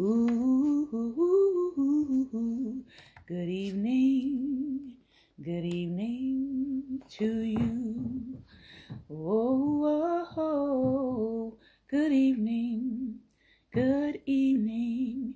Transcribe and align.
Ooh, 0.00 0.86
good 3.26 3.48
evening, 3.48 4.94
good 5.42 5.64
evening 5.64 7.02
to 7.10 7.24
you. 7.24 8.40
Oh, 9.10 9.82
oh, 9.82 10.28
oh, 10.36 11.58
good 11.90 12.12
evening, 12.12 13.18
good 13.74 14.20
evening 14.24 15.34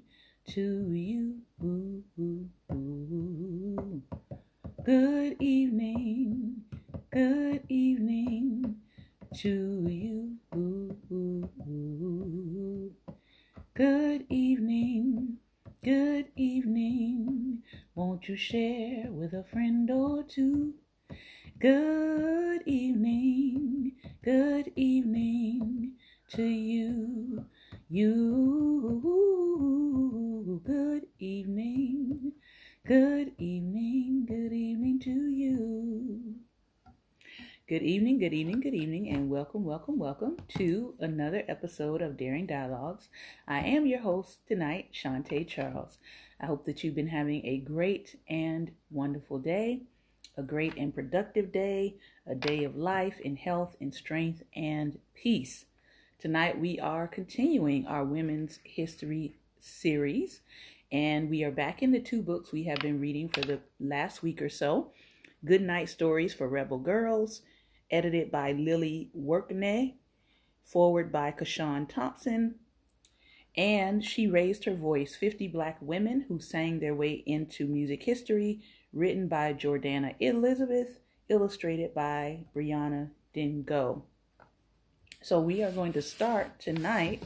to 0.50 0.92
you. 0.92 1.40
Good 4.84 5.36
evening, 5.40 6.62
good 7.10 7.64
evening 7.68 8.76
to 9.38 9.88
you. 9.90 10.38
Good 13.74 14.26
evening, 14.28 15.38
good 15.82 16.26
evening. 16.36 17.62
Won't 17.94 18.28
you 18.28 18.36
share 18.36 19.10
with 19.10 19.32
a 19.32 19.44
friend 19.44 19.90
or 19.90 20.24
two? 20.24 20.74
Good 21.58 22.64
evening, 22.66 23.92
good 24.22 24.72
evening 24.76 25.92
to 26.32 26.42
you. 26.42 27.46
You, 27.88 29.00
good 30.66 31.06
evening, 31.18 32.32
good 32.86 33.32
evening, 33.38 34.26
good 34.26 34.52
evening 34.52 35.00
to 35.00 35.30
you. 35.30 36.34
Good 37.68 37.82
evening, 37.82 38.18
good 38.18 38.34
evening, 38.34 38.60
good 38.60 38.74
evening, 38.74 39.08
and 39.10 39.30
welcome, 39.30 39.64
welcome, 39.64 39.96
welcome 39.96 40.36
to 40.58 40.94
another 40.98 41.44
episode 41.46 42.02
of 42.02 42.16
Daring 42.16 42.44
Dialogues. 42.44 43.08
I 43.46 43.60
am 43.60 43.86
your 43.86 44.00
host 44.00 44.40
tonight, 44.48 44.88
Shantae 44.92 45.46
Charles. 45.46 45.98
I 46.40 46.46
hope 46.46 46.64
that 46.64 46.82
you've 46.82 46.96
been 46.96 47.06
having 47.06 47.46
a 47.46 47.58
great 47.58 48.18
and 48.28 48.72
wonderful 48.90 49.38
day, 49.38 49.82
a 50.36 50.42
great 50.42 50.76
and 50.76 50.92
productive 50.92 51.52
day, 51.52 51.94
a 52.26 52.34
day 52.34 52.64
of 52.64 52.74
life 52.74 53.20
and 53.24 53.38
health 53.38 53.76
and 53.80 53.94
strength 53.94 54.42
and 54.56 54.98
peace. 55.14 55.66
Tonight 56.18 56.58
we 56.58 56.80
are 56.80 57.06
continuing 57.06 57.86
our 57.86 58.04
Women's 58.04 58.58
History 58.64 59.36
series, 59.60 60.40
and 60.90 61.30
we 61.30 61.44
are 61.44 61.52
back 61.52 61.80
in 61.80 61.92
the 61.92 62.00
two 62.00 62.22
books 62.22 62.50
we 62.50 62.64
have 62.64 62.80
been 62.80 63.00
reading 63.00 63.28
for 63.28 63.40
the 63.42 63.60
last 63.78 64.20
week 64.20 64.42
or 64.42 64.48
so. 64.48 64.90
Good 65.44 65.62
Night 65.62 65.88
Stories 65.88 66.34
for 66.34 66.48
Rebel 66.48 66.78
Girls 66.78 67.42
edited 67.92 68.32
by 68.32 68.52
Lilly 68.52 69.10
Workneh, 69.14 69.94
forward 70.64 71.12
by 71.12 71.30
Kashawn 71.30 71.88
Thompson, 71.88 72.56
and 73.56 74.02
She 74.04 74.26
Raised 74.26 74.64
Her 74.64 74.74
Voice 74.74 75.14
50 75.14 75.48
Black 75.48 75.76
Women 75.80 76.24
Who 76.28 76.40
Sang 76.40 76.80
Their 76.80 76.94
Way 76.94 77.22
into 77.26 77.66
Music 77.66 78.02
History, 78.02 78.62
written 78.92 79.28
by 79.28 79.52
Jordannah 79.52 80.14
Elizabeth, 80.18 80.98
illustrated 81.28 81.94
by 81.94 82.46
Brianna 82.56 83.10
Dingo. 83.34 84.04
So 85.20 85.40
we 85.40 85.62
are 85.62 85.70
going 85.70 85.92
to 85.92 86.02
start 86.02 86.58
tonight 86.58 87.22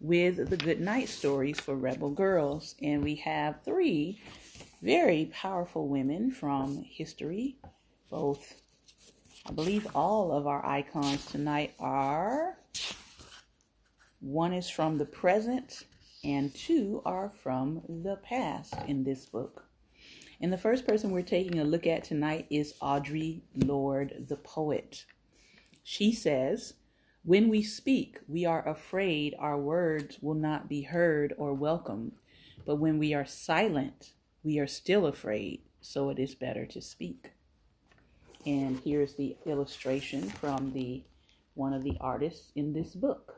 with 0.00 0.50
the 0.50 0.56
good 0.56 0.80
night 0.80 1.08
stories 1.08 1.60
for 1.60 1.76
Rebel 1.76 2.10
Girls, 2.10 2.74
and 2.82 3.04
we 3.04 3.16
have 3.16 3.62
three 3.64 4.20
very 4.82 5.30
powerful 5.32 5.88
women 5.88 6.30
from 6.30 6.82
history, 6.82 7.56
both 8.10 8.60
I 9.48 9.52
believe 9.52 9.86
all 9.94 10.32
of 10.32 10.48
our 10.48 10.66
icons 10.66 11.24
tonight 11.26 11.72
are 11.78 12.58
one 14.18 14.52
is 14.52 14.68
from 14.68 14.98
the 14.98 15.04
present 15.04 15.84
and 16.24 16.52
two 16.52 17.00
are 17.04 17.28
from 17.28 17.82
the 17.88 18.16
past 18.16 18.74
in 18.88 19.04
this 19.04 19.24
book. 19.24 19.66
And 20.40 20.52
the 20.52 20.58
first 20.58 20.84
person 20.84 21.12
we're 21.12 21.22
taking 21.22 21.60
a 21.60 21.64
look 21.64 21.86
at 21.86 22.02
tonight 22.02 22.48
is 22.50 22.74
Audre 22.82 23.40
Lorde, 23.54 24.26
the 24.28 24.36
poet. 24.36 25.04
She 25.84 26.12
says, 26.12 26.74
When 27.22 27.48
we 27.48 27.62
speak, 27.62 28.18
we 28.26 28.44
are 28.44 28.68
afraid 28.68 29.36
our 29.38 29.56
words 29.56 30.18
will 30.20 30.34
not 30.34 30.68
be 30.68 30.82
heard 30.82 31.32
or 31.38 31.54
welcomed. 31.54 32.16
But 32.64 32.76
when 32.76 32.98
we 32.98 33.14
are 33.14 33.24
silent, 33.24 34.10
we 34.42 34.58
are 34.58 34.66
still 34.66 35.06
afraid, 35.06 35.60
so 35.80 36.10
it 36.10 36.18
is 36.18 36.34
better 36.34 36.66
to 36.66 36.82
speak. 36.82 37.30
And 38.46 38.80
here's 38.84 39.14
the 39.14 39.36
illustration 39.44 40.30
from 40.30 40.72
the 40.72 41.02
one 41.54 41.72
of 41.72 41.82
the 41.82 41.96
artists 42.00 42.52
in 42.54 42.72
this 42.72 42.94
book. 42.94 43.34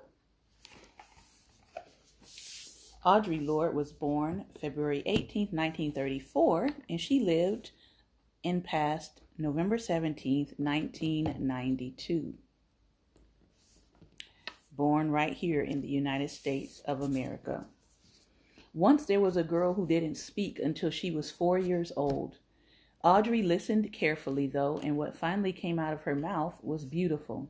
Audre 3.06 3.46
Lorde 3.46 3.74
was 3.74 3.90
born 3.90 4.44
February 4.60 5.02
18, 5.06 5.48
1934, 5.50 6.70
and 6.90 7.00
she 7.00 7.20
lived 7.20 7.70
and 8.44 8.62
passed 8.62 9.22
November 9.38 9.78
17, 9.78 10.54
1992. 10.56 12.34
Born 14.72 15.10
right 15.10 15.32
here 15.32 15.62
in 15.62 15.80
the 15.80 15.88
United 15.88 16.28
States 16.28 16.80
of 16.84 17.00
America. 17.00 17.66
Once 18.74 19.06
there 19.06 19.20
was 19.20 19.36
a 19.36 19.42
girl 19.42 19.74
who 19.74 19.86
didn't 19.86 20.16
speak 20.16 20.58
until 20.58 20.90
she 20.90 21.10
was 21.10 21.30
four 21.30 21.58
years 21.58 21.92
old. 21.96 22.36
Audre 23.04 23.46
listened 23.46 23.92
carefully, 23.92 24.46
though, 24.48 24.80
and 24.82 24.96
what 24.96 25.16
finally 25.16 25.52
came 25.52 25.78
out 25.78 25.92
of 25.92 26.02
her 26.02 26.16
mouth 26.16 26.58
was 26.62 26.84
beautiful. 26.84 27.48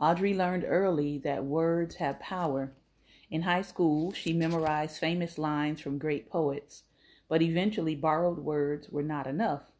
Audre 0.00 0.36
learned 0.36 0.64
early 0.66 1.18
that 1.18 1.44
words 1.44 1.96
have 1.96 2.20
power. 2.20 2.72
In 3.30 3.42
high 3.42 3.62
school, 3.62 4.12
she 4.12 4.32
memorized 4.32 4.98
famous 4.98 5.36
lines 5.36 5.80
from 5.80 5.98
great 5.98 6.30
poets, 6.30 6.84
but 7.28 7.42
eventually 7.42 7.96
borrowed 7.96 8.38
words 8.38 8.88
were 8.88 9.02
not 9.02 9.26
enough. 9.26 9.72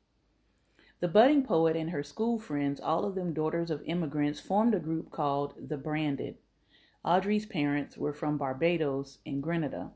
The 1.01 1.07
budding 1.07 1.45
poet 1.45 1.77
and 1.77 1.91
her 1.91 2.03
school 2.03 2.41
friends, 2.41 2.81
all 2.81 3.05
of 3.05 3.15
them 3.15 3.33
daughters 3.33 3.71
of 3.71 3.85
immigrants, 3.85 4.41
formed 4.41 4.75
a 4.75 4.81
group 4.81 5.13
called 5.13 5.55
The 5.69 5.77
Branded. 5.77 6.39
Audre's 7.05 7.47
parents 7.47 7.97
were 7.97 8.13
from 8.13 8.37
Barbados 8.37 9.19
and 9.25 9.41
Grenada. 9.41 9.93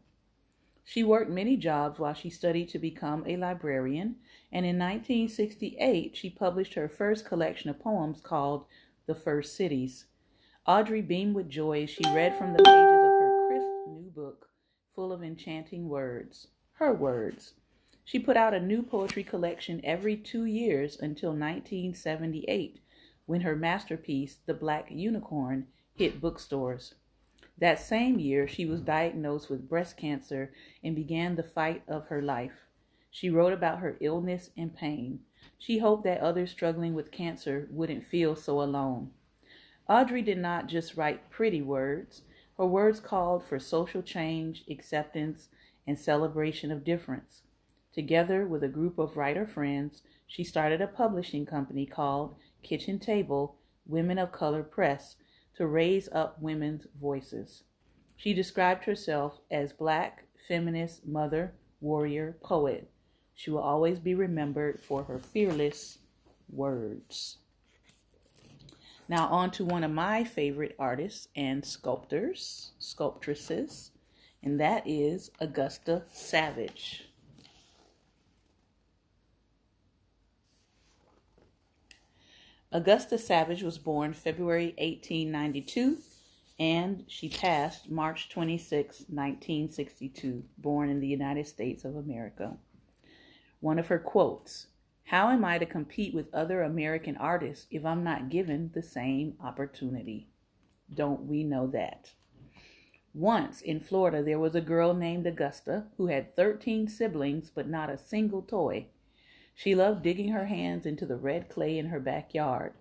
She 0.84 1.04
worked 1.04 1.30
many 1.30 1.56
jobs 1.56 1.98
while 1.98 2.14
she 2.14 2.28
studied 2.28 2.68
to 2.70 2.78
become 2.78 3.24
a 3.26 3.36
librarian, 3.36 4.16
and 4.50 4.66
in 4.66 4.78
1968 4.78 6.16
she 6.16 6.28
published 6.28 6.74
her 6.74 6.88
first 6.88 7.24
collection 7.24 7.70
of 7.70 7.78
poems 7.78 8.20
called 8.20 8.66
The 9.06 9.14
First 9.14 9.56
Cities. 9.56 10.06
Audre 10.66 11.06
beamed 11.06 11.34
with 11.34 11.48
joy 11.48 11.84
as 11.84 11.90
she 11.90 12.04
read 12.12 12.36
from 12.36 12.52
the 12.52 12.62
pages 12.62 12.74
of 12.74 13.12
her 13.20 13.46
crisp 13.48 13.66
new 13.88 14.10
book, 14.10 14.48
full 14.94 15.12
of 15.12 15.22
enchanting 15.22 15.88
words. 15.88 16.48
Her 16.74 16.92
words. 16.92 17.54
She 18.04 18.18
put 18.18 18.36
out 18.36 18.54
a 18.54 18.60
new 18.60 18.82
poetry 18.82 19.22
collection 19.22 19.80
every 19.84 20.16
two 20.16 20.44
years 20.44 20.98
until 20.98 21.30
1978, 21.30 22.80
when 23.26 23.42
her 23.42 23.54
masterpiece, 23.54 24.38
The 24.44 24.54
Black 24.54 24.88
Unicorn, 24.90 25.68
hit 25.94 26.20
bookstores. 26.20 26.94
That 27.62 27.78
same 27.78 28.18
year, 28.18 28.48
she 28.48 28.66
was 28.66 28.80
diagnosed 28.80 29.48
with 29.48 29.68
breast 29.68 29.96
cancer 29.96 30.52
and 30.82 30.96
began 30.96 31.36
the 31.36 31.44
fight 31.44 31.84
of 31.86 32.08
her 32.08 32.20
life. 32.20 32.66
She 33.08 33.30
wrote 33.30 33.52
about 33.52 33.78
her 33.78 33.96
illness 34.00 34.50
and 34.56 34.74
pain. 34.74 35.20
She 35.60 35.78
hoped 35.78 36.02
that 36.02 36.20
others 36.20 36.50
struggling 36.50 36.92
with 36.92 37.12
cancer 37.12 37.68
wouldn't 37.70 38.04
feel 38.04 38.34
so 38.34 38.60
alone. 38.60 39.12
Audre 39.88 40.24
did 40.24 40.38
not 40.38 40.66
just 40.66 40.96
write 40.96 41.30
pretty 41.30 41.62
words. 41.62 42.22
Her 42.58 42.66
words 42.66 42.98
called 42.98 43.44
for 43.44 43.60
social 43.60 44.02
change, 44.02 44.64
acceptance, 44.68 45.48
and 45.86 45.96
celebration 45.96 46.72
of 46.72 46.82
difference. 46.82 47.42
Together 47.94 48.44
with 48.44 48.64
a 48.64 48.68
group 48.68 48.98
of 48.98 49.16
writer 49.16 49.46
friends, 49.46 50.02
she 50.26 50.42
started 50.42 50.80
a 50.80 50.88
publishing 50.88 51.46
company 51.46 51.86
called 51.86 52.34
Kitchen 52.64 52.98
Table 52.98 53.54
Women 53.86 54.18
of 54.18 54.32
Color 54.32 54.64
Press 54.64 55.14
to 55.56 55.66
raise 55.66 56.08
up 56.12 56.40
women's 56.40 56.86
voices. 57.00 57.64
She 58.16 58.34
described 58.34 58.84
herself 58.84 59.40
as 59.50 59.72
black, 59.72 60.24
feminist, 60.48 61.06
mother, 61.06 61.54
warrior, 61.80 62.36
poet. 62.42 62.90
She 63.34 63.50
will 63.50 63.60
always 63.60 63.98
be 63.98 64.14
remembered 64.14 64.80
for 64.80 65.04
her 65.04 65.18
fearless 65.18 65.98
words. 66.48 67.38
Now, 69.08 69.26
on 69.28 69.50
to 69.52 69.64
one 69.64 69.84
of 69.84 69.90
my 69.90 70.24
favorite 70.24 70.76
artists 70.78 71.28
and 71.34 71.64
sculptors, 71.64 72.72
sculptresses, 72.78 73.90
and 74.42 74.60
that 74.60 74.84
is 74.86 75.30
Augusta 75.40 76.04
Savage. 76.12 77.11
Augusta 82.74 83.18
Savage 83.18 83.62
was 83.62 83.76
born 83.76 84.14
February 84.14 84.68
1892 84.78 85.98
and 86.58 87.04
she 87.06 87.28
passed 87.28 87.90
March 87.90 88.30
26, 88.30 89.00
1962, 89.10 90.42
born 90.56 90.88
in 90.88 90.98
the 90.98 91.06
United 91.06 91.46
States 91.46 91.84
of 91.84 91.96
America. 91.96 92.56
One 93.60 93.78
of 93.78 93.88
her 93.88 93.98
quotes 93.98 94.68
How 95.04 95.28
am 95.28 95.44
I 95.44 95.58
to 95.58 95.66
compete 95.66 96.14
with 96.14 96.34
other 96.34 96.62
American 96.62 97.14
artists 97.18 97.66
if 97.70 97.84
I'm 97.84 98.02
not 98.02 98.30
given 98.30 98.70
the 98.72 98.82
same 98.82 99.34
opportunity? 99.38 100.28
Don't 100.94 101.26
we 101.26 101.44
know 101.44 101.66
that? 101.66 102.12
Once 103.12 103.60
in 103.60 103.80
Florida, 103.80 104.22
there 104.22 104.38
was 104.38 104.54
a 104.54 104.62
girl 104.62 104.94
named 104.94 105.26
Augusta 105.26 105.84
who 105.98 106.06
had 106.06 106.34
13 106.34 106.88
siblings 106.88 107.50
but 107.54 107.68
not 107.68 107.90
a 107.90 107.98
single 107.98 108.40
toy. 108.40 108.86
She 109.54 109.74
loved 109.74 110.02
digging 110.02 110.28
her 110.28 110.46
hands 110.46 110.86
into 110.86 111.06
the 111.06 111.16
red 111.16 111.48
clay 111.48 111.78
in 111.78 111.86
her 111.86 112.00
backyard. 112.00 112.74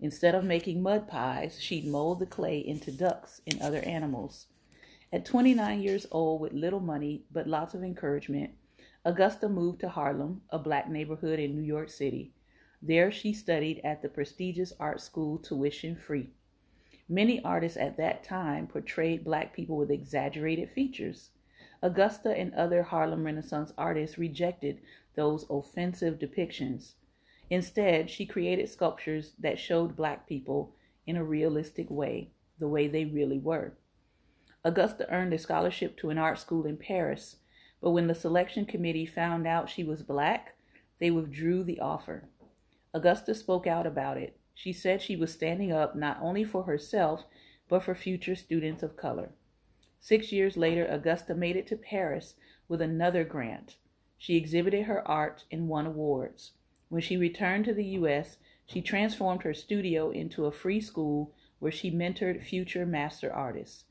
Instead 0.00 0.34
of 0.34 0.44
making 0.44 0.82
mud 0.82 1.08
pies, 1.08 1.60
she'd 1.60 1.86
mold 1.86 2.20
the 2.20 2.26
clay 2.26 2.58
into 2.58 2.92
ducks 2.92 3.40
and 3.46 3.60
other 3.60 3.80
animals. 3.80 4.46
At 5.12 5.24
29 5.24 5.80
years 5.80 6.06
old, 6.10 6.40
with 6.40 6.52
little 6.52 6.80
money 6.80 7.24
but 7.32 7.48
lots 7.48 7.74
of 7.74 7.82
encouragement, 7.82 8.52
Augusta 9.04 9.48
moved 9.48 9.80
to 9.80 9.88
Harlem, 9.88 10.42
a 10.50 10.58
black 10.58 10.88
neighborhood 10.88 11.38
in 11.38 11.56
New 11.56 11.62
York 11.62 11.88
City. 11.88 12.34
There, 12.82 13.10
she 13.10 13.32
studied 13.32 13.80
at 13.82 14.02
the 14.02 14.08
prestigious 14.08 14.72
art 14.78 15.00
school 15.00 15.38
tuition 15.38 15.96
free. 15.96 16.30
Many 17.08 17.42
artists 17.42 17.78
at 17.78 17.96
that 17.96 18.22
time 18.22 18.66
portrayed 18.66 19.24
black 19.24 19.54
people 19.54 19.76
with 19.76 19.90
exaggerated 19.90 20.70
features. 20.70 21.30
Augusta 21.80 22.36
and 22.36 22.52
other 22.54 22.82
Harlem 22.82 23.24
Renaissance 23.24 23.72
artists 23.78 24.18
rejected 24.18 24.80
those 25.14 25.46
offensive 25.48 26.18
depictions. 26.18 26.94
Instead, 27.50 28.10
she 28.10 28.26
created 28.26 28.68
sculptures 28.68 29.32
that 29.38 29.58
showed 29.58 29.96
black 29.96 30.26
people 30.26 30.74
in 31.06 31.16
a 31.16 31.24
realistic 31.24 31.88
way, 31.88 32.30
the 32.58 32.68
way 32.68 32.88
they 32.88 33.04
really 33.04 33.38
were. 33.38 33.72
Augusta 34.64 35.08
earned 35.10 35.32
a 35.32 35.38
scholarship 35.38 35.96
to 35.96 36.10
an 36.10 36.18
art 36.18 36.38
school 36.38 36.66
in 36.66 36.76
Paris, 36.76 37.36
but 37.80 37.92
when 37.92 38.08
the 38.08 38.14
selection 38.14 38.66
committee 38.66 39.06
found 39.06 39.46
out 39.46 39.70
she 39.70 39.84
was 39.84 40.02
black, 40.02 40.56
they 40.98 41.10
withdrew 41.10 41.62
the 41.62 41.80
offer. 41.80 42.28
Augusta 42.92 43.34
spoke 43.34 43.66
out 43.66 43.86
about 43.86 44.16
it. 44.16 44.36
She 44.52 44.72
said 44.72 45.00
she 45.00 45.14
was 45.14 45.32
standing 45.32 45.70
up 45.70 45.94
not 45.94 46.18
only 46.20 46.42
for 46.42 46.64
herself, 46.64 47.24
but 47.68 47.84
for 47.84 47.94
future 47.94 48.34
students 48.34 48.82
of 48.82 48.96
color. 48.96 49.30
Six 50.00 50.32
years 50.32 50.56
later, 50.56 50.86
Augusta 50.86 51.34
made 51.34 51.56
it 51.56 51.66
to 51.68 51.76
Paris 51.76 52.34
with 52.68 52.80
another 52.80 53.24
grant. 53.24 53.76
She 54.16 54.36
exhibited 54.36 54.84
her 54.84 55.06
art 55.06 55.44
and 55.50 55.68
won 55.68 55.86
awards. 55.86 56.52
When 56.88 57.02
she 57.02 57.16
returned 57.16 57.64
to 57.66 57.74
the 57.74 57.84
U.S., 57.84 58.38
she 58.66 58.82
transformed 58.82 59.42
her 59.42 59.54
studio 59.54 60.10
into 60.10 60.46
a 60.46 60.52
free 60.52 60.80
school 60.80 61.32
where 61.58 61.72
she 61.72 61.90
mentored 61.90 62.42
future 62.42 62.86
master 62.86 63.32
artists. 63.32 63.84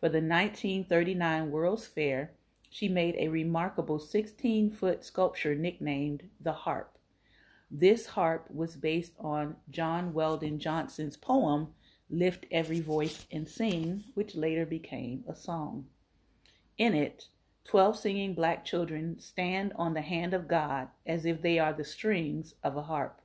For 0.00 0.08
the 0.08 0.18
1939 0.18 1.50
World's 1.50 1.86
Fair, 1.86 2.32
she 2.68 2.88
made 2.88 3.14
a 3.18 3.28
remarkable 3.28 3.98
16 3.98 4.70
foot 4.70 5.04
sculpture 5.04 5.54
nicknamed 5.54 6.28
the 6.40 6.52
Harp. 6.52 6.98
This 7.70 8.06
harp 8.06 8.50
was 8.50 8.76
based 8.76 9.12
on 9.18 9.56
John 9.70 10.12
Weldon 10.12 10.58
Johnson's 10.58 11.16
poem, 11.16 11.68
Lift 12.12 12.44
Every 12.50 12.78
Voice 12.78 13.26
and 13.32 13.48
Sing, 13.48 14.04
which 14.12 14.34
later 14.34 14.66
became 14.66 15.24
a 15.26 15.34
song. 15.34 15.86
In 16.76 16.94
it, 16.94 17.28
12 17.64 17.98
singing 17.98 18.34
black 18.34 18.66
children 18.66 19.18
stand 19.18 19.72
on 19.76 19.94
the 19.94 20.02
hand 20.02 20.34
of 20.34 20.46
God 20.46 20.88
as 21.06 21.24
if 21.24 21.40
they 21.40 21.58
are 21.58 21.72
the 21.72 21.84
strings 21.84 22.54
of 22.62 22.76
a 22.76 22.82
harp. 22.82 23.22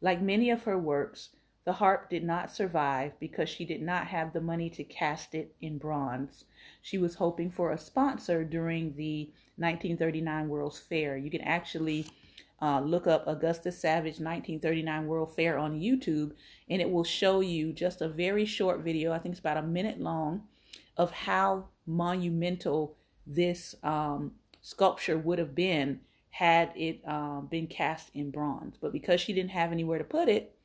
Like 0.00 0.22
many 0.22 0.48
of 0.48 0.62
her 0.62 0.78
works, 0.78 1.30
the 1.66 1.74
harp 1.74 2.08
did 2.08 2.24
not 2.24 2.50
survive 2.50 3.12
because 3.20 3.50
she 3.50 3.66
did 3.66 3.82
not 3.82 4.06
have 4.06 4.32
the 4.32 4.40
money 4.40 4.70
to 4.70 4.84
cast 4.84 5.34
it 5.34 5.54
in 5.60 5.76
bronze. 5.76 6.44
She 6.80 6.96
was 6.96 7.16
hoping 7.16 7.50
for 7.50 7.72
a 7.72 7.78
sponsor 7.78 8.44
during 8.44 8.94
the 8.96 9.24
1939 9.56 10.48
World's 10.48 10.78
Fair. 10.78 11.18
You 11.18 11.30
can 11.30 11.42
actually 11.42 12.06
uh, 12.60 12.80
look 12.80 13.06
up 13.06 13.26
Augusta 13.26 13.70
Savage 13.70 14.18
1939 14.18 15.06
World 15.06 15.34
Fair 15.34 15.58
on 15.58 15.80
YouTube, 15.80 16.32
and 16.68 16.80
it 16.80 16.90
will 16.90 17.04
show 17.04 17.40
you 17.40 17.72
just 17.72 18.00
a 18.00 18.08
very 18.08 18.46
short 18.46 18.80
video. 18.80 19.12
I 19.12 19.18
think 19.18 19.34
it's 19.34 19.40
about 19.40 19.58
a 19.58 19.62
minute 19.62 20.00
long 20.00 20.44
of 20.96 21.10
how 21.10 21.68
monumental 21.84 22.96
this 23.26 23.74
um, 23.82 24.32
sculpture 24.62 25.18
would 25.18 25.38
have 25.38 25.54
been 25.54 26.00
had 26.30 26.70
it 26.76 27.00
um, 27.06 27.46
been 27.50 27.66
cast 27.66 28.10
in 28.14 28.30
bronze. 28.30 28.76
But 28.80 28.92
because 28.92 29.20
she 29.20 29.32
didn't 29.32 29.50
have 29.50 29.72
anywhere 29.72 29.98
to 29.98 30.04
put 30.04 30.28
it, 30.28 30.56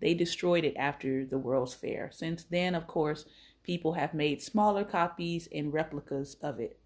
they 0.00 0.14
destroyed 0.14 0.64
it 0.64 0.76
after 0.76 1.24
the 1.24 1.38
World's 1.38 1.74
Fair. 1.74 2.10
Since 2.12 2.44
then, 2.44 2.74
of 2.74 2.86
course, 2.86 3.24
people 3.62 3.94
have 3.94 4.14
made 4.14 4.42
smaller 4.42 4.84
copies 4.84 5.48
and 5.54 5.72
replicas 5.72 6.36
of 6.42 6.60
it. 6.60 6.78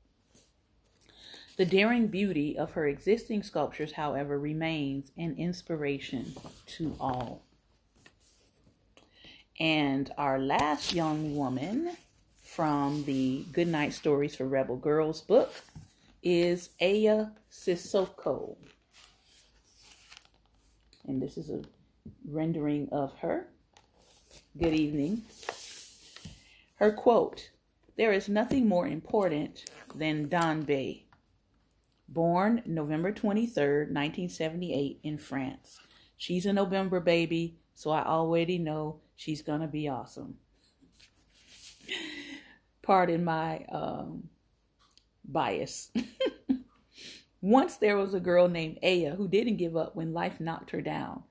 The 1.61 1.67
daring 1.67 2.07
beauty 2.07 2.57
of 2.57 2.71
her 2.71 2.87
existing 2.87 3.43
sculptures, 3.43 3.93
however, 3.93 4.39
remains 4.39 5.13
an 5.19 5.35
inspiration 5.37 6.33
to 6.79 6.97
all. 6.99 7.43
And 9.59 10.11
our 10.17 10.39
last 10.39 10.95
young 10.95 11.37
woman 11.37 11.99
from 12.43 13.05
the 13.05 13.45
Goodnight 13.53 13.93
Stories 13.93 14.35
for 14.35 14.47
Rebel 14.47 14.77
Girls 14.79 15.21
book 15.21 15.53
is 16.23 16.71
Aya 16.81 17.27
Cissoko. 17.53 18.57
And 21.07 21.21
this 21.21 21.37
is 21.37 21.51
a 21.51 21.61
rendering 22.27 22.89
of 22.91 23.13
her. 23.19 23.49
Good 24.57 24.73
evening. 24.73 25.25
Her 26.77 26.91
quote 26.91 27.51
There 27.99 28.15
is 28.15 28.31
nothing 28.31 28.67
more 28.67 28.87
important 28.87 29.67
than 29.95 30.27
Danbé 30.27 31.03
born 32.11 32.63
November 32.67 33.13
23rd, 33.13 33.93
1978, 33.93 35.01
in 35.03 35.17
France. 35.17 35.79
She's 36.17 36.45
a 36.45 36.53
November 36.53 37.01
baby, 37.01 37.57
so 37.75 37.91
I 37.91 38.05
already 38.05 38.59
know 38.59 39.01
she's 39.17 39.41
going 39.41 39.61
to 39.61 39.69
be 39.69 39.89
awesome. 39.89 40.35
Pardon 42.83 43.25
my 43.25 43.65
um, 43.71 44.29
bias. 45.25 45.91
Once 47.41 47.77
there 47.77 47.97
was 47.97 48.13
a 48.13 48.21
girl 48.21 48.49
named 48.49 48.79
Aya 48.83 49.15
who 49.15 49.29
didn't 49.29 49.57
give 49.57 49.77
up 49.77 49.97
when 49.97 50.13
life 50.13 50.41
knocked 50.41 50.73
her 50.73 50.83
down. 50.83 51.23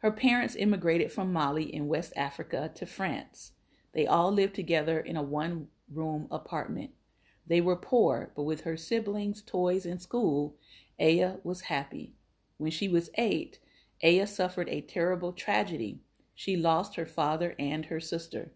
Her 0.00 0.10
parents 0.10 0.56
immigrated 0.56 1.12
from 1.12 1.32
Mali 1.32 1.72
in 1.72 1.86
West 1.86 2.12
Africa 2.16 2.72
to 2.74 2.86
France. 2.86 3.52
They 3.94 4.06
all 4.06 4.32
lived 4.32 4.54
together 4.54 4.98
in 4.98 5.16
a 5.16 5.22
one 5.22 5.68
room 5.92 6.26
apartment. 6.30 6.90
They 7.46 7.60
were 7.60 7.76
poor, 7.76 8.32
but 8.36 8.44
with 8.44 8.62
her 8.62 8.76
siblings, 8.76 9.42
toys, 9.42 9.84
and 9.84 10.00
school, 10.00 10.56
Aya 11.00 11.36
was 11.42 11.62
happy. 11.62 12.14
When 12.58 12.70
she 12.70 12.88
was 12.88 13.10
eight, 13.16 13.58
Aya 14.02 14.26
suffered 14.26 14.68
a 14.68 14.80
terrible 14.80 15.32
tragedy. 15.32 16.00
She 16.34 16.56
lost 16.56 16.96
her 16.96 17.06
father 17.06 17.54
and 17.58 17.86
her 17.86 18.00
sister. 18.00 18.52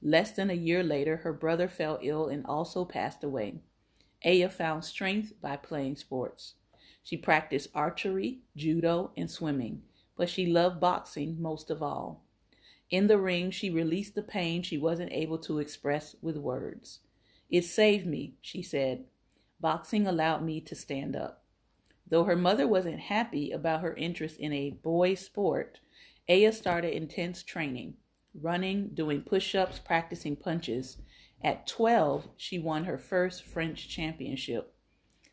Less 0.00 0.32
than 0.32 0.50
a 0.50 0.54
year 0.54 0.82
later, 0.82 1.18
her 1.18 1.32
brother 1.32 1.68
fell 1.68 1.98
ill 2.02 2.28
and 2.28 2.44
also 2.46 2.84
passed 2.84 3.24
away. 3.24 3.60
Aya 4.24 4.48
found 4.48 4.84
strength 4.84 5.32
by 5.40 5.56
playing 5.56 5.96
sports. 5.96 6.54
She 7.02 7.16
practiced 7.16 7.70
archery, 7.74 8.40
judo, 8.56 9.12
and 9.16 9.30
swimming, 9.30 9.82
but 10.16 10.28
she 10.28 10.46
loved 10.46 10.80
boxing 10.80 11.40
most 11.40 11.70
of 11.70 11.82
all. 11.82 12.24
In 12.90 13.06
the 13.06 13.18
ring, 13.18 13.50
she 13.50 13.70
released 13.70 14.14
the 14.14 14.22
pain 14.22 14.62
she 14.62 14.78
wasn't 14.78 15.12
able 15.12 15.38
to 15.38 15.58
express 15.58 16.16
with 16.20 16.36
words. 16.36 17.00
It 17.50 17.64
saved 17.64 18.06
me, 18.06 18.34
she 18.40 18.62
said. 18.62 19.04
Boxing 19.60 20.06
allowed 20.06 20.44
me 20.44 20.60
to 20.60 20.74
stand 20.74 21.16
up. 21.16 21.44
Though 22.06 22.24
her 22.24 22.36
mother 22.36 22.66
wasn't 22.66 23.00
happy 23.00 23.50
about 23.50 23.82
her 23.82 23.94
interest 23.94 24.38
in 24.38 24.52
a 24.52 24.70
boy 24.70 25.14
sport, 25.14 25.80
Aya 26.28 26.52
started 26.52 26.94
intense 26.94 27.42
training, 27.42 27.94
running, 28.34 28.90
doing 28.94 29.22
push 29.22 29.54
ups, 29.54 29.78
practicing 29.78 30.36
punches. 30.36 30.98
At 31.42 31.66
12, 31.66 32.28
she 32.36 32.58
won 32.58 32.84
her 32.84 32.98
first 32.98 33.44
French 33.44 33.88
championship. 33.88 34.74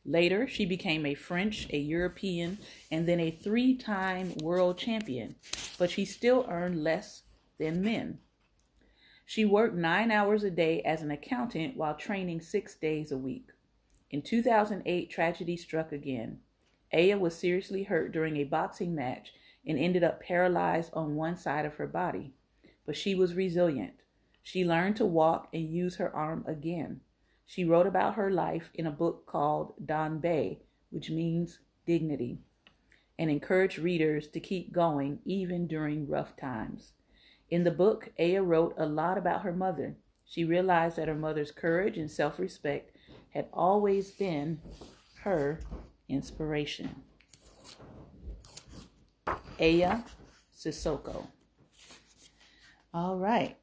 Later, 0.05 0.47
she 0.47 0.65
became 0.65 1.05
a 1.05 1.15
French, 1.15 1.67
a 1.71 1.77
European, 1.77 2.59
and 2.91 3.07
then 3.07 3.19
a 3.19 3.31
three 3.31 3.75
time 3.75 4.35
world 4.37 4.77
champion, 4.77 5.35
but 5.79 5.89
she 5.89 6.05
still 6.05 6.45
earned 6.47 6.83
less 6.83 7.23
than 7.57 7.81
men. 7.81 8.19
She 9.27 9.43
worked 9.43 9.75
nine 9.75 10.11
hours 10.11 10.43
a 10.43 10.51
day 10.51 10.81
as 10.83 11.01
an 11.01 11.09
accountant 11.09 11.75
while 11.75 11.95
training 11.95 12.41
six 12.41 12.75
days 12.75 13.11
a 13.11 13.17
week. 13.17 13.49
In 14.11 14.21
2008, 14.21 15.09
tragedy 15.09 15.57
struck 15.57 15.91
again. 15.91 16.39
Aya 16.93 17.17
was 17.17 17.35
seriously 17.35 17.83
hurt 17.83 18.11
during 18.11 18.37
a 18.37 18.43
boxing 18.43 18.93
match 18.93 19.33
and 19.65 19.79
ended 19.79 20.03
up 20.03 20.21
paralyzed 20.21 20.91
on 20.93 21.15
one 21.15 21.35
side 21.35 21.65
of 21.65 21.75
her 21.75 21.87
body. 21.87 22.33
But 22.85 22.95
she 22.95 23.15
was 23.15 23.33
resilient. 23.33 23.95
She 24.43 24.63
learned 24.63 24.95
to 24.97 25.05
walk 25.05 25.49
and 25.51 25.73
use 25.73 25.95
her 25.95 26.15
arm 26.15 26.45
again. 26.47 27.01
She 27.47 27.65
wrote 27.65 27.87
about 27.87 28.13
her 28.13 28.29
life 28.29 28.69
in 28.75 28.85
a 28.85 28.91
book 28.91 29.25
called 29.25 29.73
Danbé, 29.83 30.59
which 30.91 31.09
means 31.09 31.59
dignity, 31.87 32.37
and 33.17 33.31
encouraged 33.31 33.79
readers 33.79 34.27
to 34.29 34.39
keep 34.39 34.71
going 34.71 35.19
even 35.25 35.65
during 35.65 36.07
rough 36.07 36.37
times. 36.37 36.93
In 37.49 37.63
the 37.63 37.71
book, 37.71 38.09
Aya 38.19 38.41
wrote 38.41 38.73
a 38.77 38.85
lot 38.85 39.17
about 39.17 39.43
her 39.43 39.53
mother. 39.53 39.95
She 40.25 40.43
realized 40.43 40.97
that 40.97 41.07
her 41.07 41.15
mother's 41.15 41.51
courage 41.51 41.97
and 41.97 42.09
self 42.09 42.39
respect 42.39 42.95
had 43.29 43.47
always 43.53 44.11
been 44.11 44.59
her 45.21 45.61
inspiration. 46.09 47.03
Aya 49.59 49.99
Cissoko. 50.55 51.27
All 52.93 53.17
right. 53.17 53.57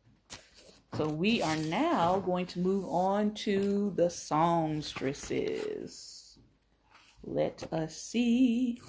So 0.96 1.08
we 1.08 1.42
are 1.42 1.56
now 1.56 2.20
going 2.20 2.46
to 2.46 2.60
move 2.60 2.84
on 2.86 3.34
to 3.34 3.92
the 3.96 4.08
songstresses. 4.10 6.38
Let 7.24 7.64
us 7.72 7.96
see. 7.96 8.80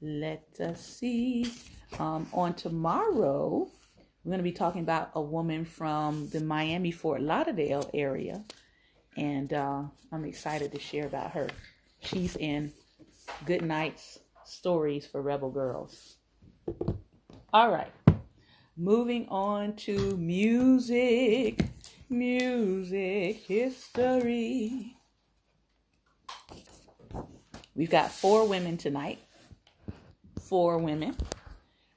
Let 0.00 0.44
us 0.60 0.84
see. 0.84 1.52
Um, 1.98 2.28
on 2.34 2.54
tomorrow, 2.54 3.70
we're 4.28 4.32
going 4.32 4.44
to 4.44 4.50
be 4.50 4.52
talking 4.52 4.82
about 4.82 5.12
a 5.14 5.22
woman 5.22 5.64
from 5.64 6.28
the 6.28 6.40
Miami 6.40 6.90
Fort 6.90 7.22
Lauderdale 7.22 7.88
area. 7.94 8.44
And 9.16 9.50
uh, 9.54 9.84
I'm 10.12 10.26
excited 10.26 10.70
to 10.72 10.78
share 10.78 11.06
about 11.06 11.30
her. 11.30 11.48
She's 12.00 12.36
in 12.36 12.74
Good 13.46 13.62
Nights 13.62 14.18
Stories 14.44 15.06
for 15.06 15.22
Rebel 15.22 15.50
Girls. 15.50 16.16
All 17.54 17.70
right. 17.70 17.90
Moving 18.76 19.26
on 19.30 19.76
to 19.76 20.14
music, 20.18 21.64
music 22.10 23.36
history. 23.46 24.94
We've 27.74 27.88
got 27.88 28.12
four 28.12 28.46
women 28.46 28.76
tonight. 28.76 29.20
Four 30.38 30.76
women. 30.76 31.16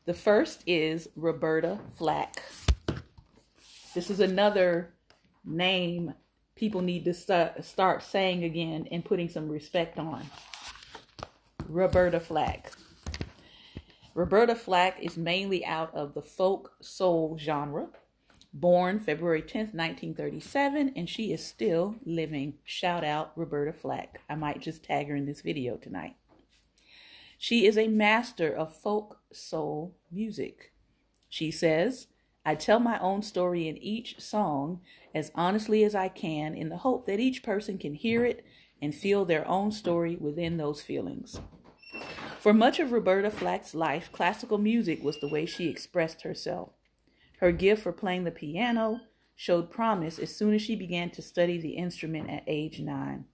The 0.05 0.13
first 0.15 0.63
is 0.65 1.10
Roberta 1.15 1.79
Flack. 1.96 2.41
This 3.93 4.10
is 4.10 4.20
another 4.20 4.93
name 5.46 6.15
people 6.55 6.81
need 6.81 7.05
to 7.05 7.13
start 7.13 8.03
saying 8.03 8.43
again 8.43 8.88
and 8.89 9.05
putting 9.05 9.29
some 9.29 9.48
respect 9.48 10.00
on. 10.00 10.25
Roberta 11.67 12.20
Flack. 12.20 12.72
Roberta 14.15 14.55
Flack 14.55 15.00
is 15.00 15.17
mainly 15.17 15.63
out 15.63 15.93
of 15.93 16.15
the 16.15 16.22
folk 16.24 16.74
soul 16.81 17.38
genre. 17.39 17.89
Born 18.53 19.00
February 19.00 19.43
10th, 19.43 19.74
1937, 19.74 20.93
and 20.96 21.08
she 21.08 21.31
is 21.31 21.46
still 21.46 21.96
living. 22.05 22.55
Shout 22.65 23.03
out 23.03 23.34
Roberta 23.36 23.72
Flack. 23.72 24.20
I 24.27 24.34
might 24.34 24.62
just 24.62 24.84
tag 24.84 25.10
her 25.10 25.15
in 25.15 25.27
this 25.27 25.41
video 25.41 25.77
tonight. 25.77 26.15
She 27.44 27.66
is 27.66 27.76
a 27.76 27.88
master 27.88 28.54
of 28.54 28.72
folk 28.72 29.18
soul 29.34 29.96
music. 30.12 30.74
She 31.28 31.50
says, 31.50 32.06
I 32.46 32.54
tell 32.54 32.80
my 32.80 33.00
own 33.00 33.24
story 33.24 33.68
in 33.68 33.78
each 33.78 34.20
song 34.20 34.82
as 35.16 35.32
honestly 35.34 35.84
as 35.84 35.96
I 35.96 36.08
can 36.08 36.54
in 36.54 36.70
the 36.70 36.78
hope 36.78 37.08
that 37.08 37.20
each 37.20 37.42
person 37.42 37.80
can 37.80 37.96
hear 37.96 38.24
it 38.26 38.46
and 38.80 38.94
feel 38.94 39.26
their 39.26 39.48
own 39.48 39.72
story 39.72 40.16
within 40.18 40.58
those 40.58 40.84
feelings. 40.84 41.42
For 42.40 42.54
much 42.54 42.80
of 42.80 42.92
Roberta 42.92 43.32
Flack's 43.32 43.74
life, 43.74 44.12
classical 44.12 44.60
music 44.60 45.04
was 45.04 45.20
the 45.20 45.28
way 45.28 45.48
she 45.48 45.68
expressed 45.68 46.22
herself. 46.22 46.70
Her 47.40 47.52
gift 47.52 47.82
for 47.82 47.92
playing 47.92 48.24
the 48.24 48.30
piano 48.30 49.00
showed 49.36 49.72
promise 49.72 50.20
as 50.20 50.38
soon 50.38 50.54
as 50.54 50.62
she 50.62 50.76
began 50.76 51.10
to 51.10 51.24
study 51.24 51.60
the 51.60 51.72
instrument 51.72 52.30
at 52.30 52.44
age 52.46 52.80
nine. 52.80 53.26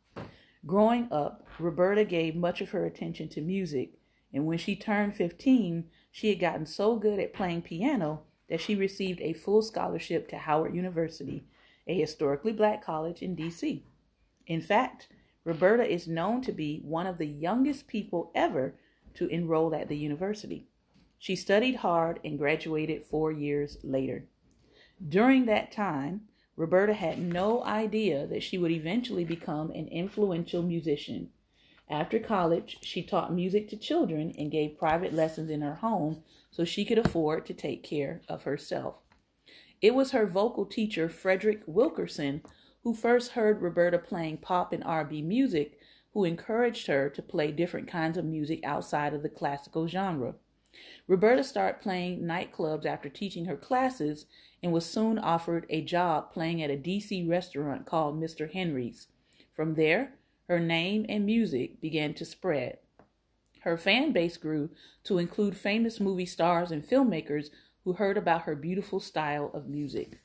Growing 0.65 1.07
up, 1.11 1.47
Roberta 1.59 2.03
gave 2.03 2.35
much 2.35 2.59
of 2.59 2.71
her 2.71 2.85
attention 2.85 3.29
to 3.29 3.41
music, 3.41 3.96
and 4.33 4.45
when 4.45 4.57
she 4.57 4.75
turned 4.75 5.15
15, 5.15 5.89
she 6.11 6.29
had 6.29 6.39
gotten 6.39 6.65
so 6.65 6.95
good 6.95 7.19
at 7.19 7.33
playing 7.33 7.61
piano 7.61 8.23
that 8.49 8.61
she 8.61 8.75
received 8.75 9.21
a 9.21 9.33
full 9.33 9.61
scholarship 9.61 10.27
to 10.29 10.37
Howard 10.37 10.75
University, 10.75 11.45
a 11.87 11.99
historically 11.99 12.51
black 12.51 12.83
college 12.83 13.21
in 13.21 13.35
D.C. 13.35 13.85
In 14.45 14.61
fact, 14.61 15.07
Roberta 15.43 15.85
is 15.85 16.07
known 16.07 16.41
to 16.41 16.51
be 16.51 16.81
one 16.83 17.07
of 17.07 17.17
the 17.17 17.27
youngest 17.27 17.87
people 17.87 18.31
ever 18.35 18.75
to 19.15 19.27
enroll 19.27 19.73
at 19.73 19.87
the 19.87 19.97
university. 19.97 20.67
She 21.17 21.35
studied 21.35 21.77
hard 21.77 22.19
and 22.23 22.37
graduated 22.37 23.03
four 23.03 23.31
years 23.31 23.77
later. 23.83 24.25
During 25.07 25.45
that 25.45 25.71
time, 25.71 26.21
Roberta 26.55 26.93
had 26.93 27.19
no 27.19 27.63
idea 27.63 28.27
that 28.27 28.43
she 28.43 28.57
would 28.57 28.71
eventually 28.71 29.23
become 29.23 29.71
an 29.71 29.87
influential 29.87 30.63
musician. 30.63 31.29
After 31.89 32.19
college, 32.19 32.77
she 32.81 33.01
taught 33.01 33.33
music 33.33 33.69
to 33.69 33.77
children 33.77 34.33
and 34.37 34.51
gave 34.51 34.77
private 34.77 35.13
lessons 35.13 35.49
in 35.49 35.61
her 35.61 35.75
home 35.75 36.23
so 36.51 36.65
she 36.65 36.83
could 36.83 36.97
afford 36.97 37.45
to 37.45 37.53
take 37.53 37.83
care 37.83 38.21
of 38.27 38.43
herself. 38.43 38.95
It 39.81 39.95
was 39.95 40.11
her 40.11 40.25
vocal 40.25 40.65
teacher, 40.65 41.07
Frederick 41.07 41.61
Wilkerson, 41.65 42.41
who 42.83 42.93
first 42.93 43.31
heard 43.31 43.61
Roberta 43.61 43.99
playing 43.99 44.37
pop 44.37 44.73
and 44.73 44.83
R&B 44.83 45.21
music 45.21 45.79
who 46.13 46.23
encouraged 46.23 46.87
her 46.87 47.09
to 47.09 47.21
play 47.21 47.51
different 47.51 47.87
kinds 47.87 48.17
of 48.17 48.25
music 48.25 48.59
outside 48.63 49.13
of 49.13 49.21
the 49.21 49.29
classical 49.29 49.87
genre. 49.87 50.33
Roberta 51.07 51.43
started 51.43 51.81
playing 51.81 52.21
nightclubs 52.21 52.85
after 52.85 53.07
teaching 53.07 53.45
her 53.45 53.55
classes 53.55 54.25
and 54.63 54.71
was 54.71 54.85
soon 54.85 55.19
offered 55.19 55.65
a 55.69 55.81
job 55.81 56.33
playing 56.33 56.61
at 56.61 56.71
a 56.71 56.77
DC 56.77 57.27
restaurant 57.29 57.85
called 57.85 58.19
Mr. 58.19 58.51
Henry's. 58.51 59.07
From 59.53 59.75
there, 59.75 60.13
her 60.47 60.59
name 60.59 61.05
and 61.09 61.25
music 61.25 61.81
began 61.81 62.13
to 62.13 62.23
spread. 62.23 62.77
Her 63.61 63.75
fan 63.75 64.13
base 64.13 64.37
grew 64.37 64.69
to 65.03 65.17
include 65.17 65.57
famous 65.57 65.99
movie 65.99 66.25
stars 66.25 66.71
and 66.71 66.87
filmmakers 66.87 67.49
who 67.83 67.93
heard 67.93 68.17
about 68.17 68.43
her 68.43 68.55
beautiful 68.55 68.99
style 69.01 69.51
of 69.53 69.67
music. 69.67 70.19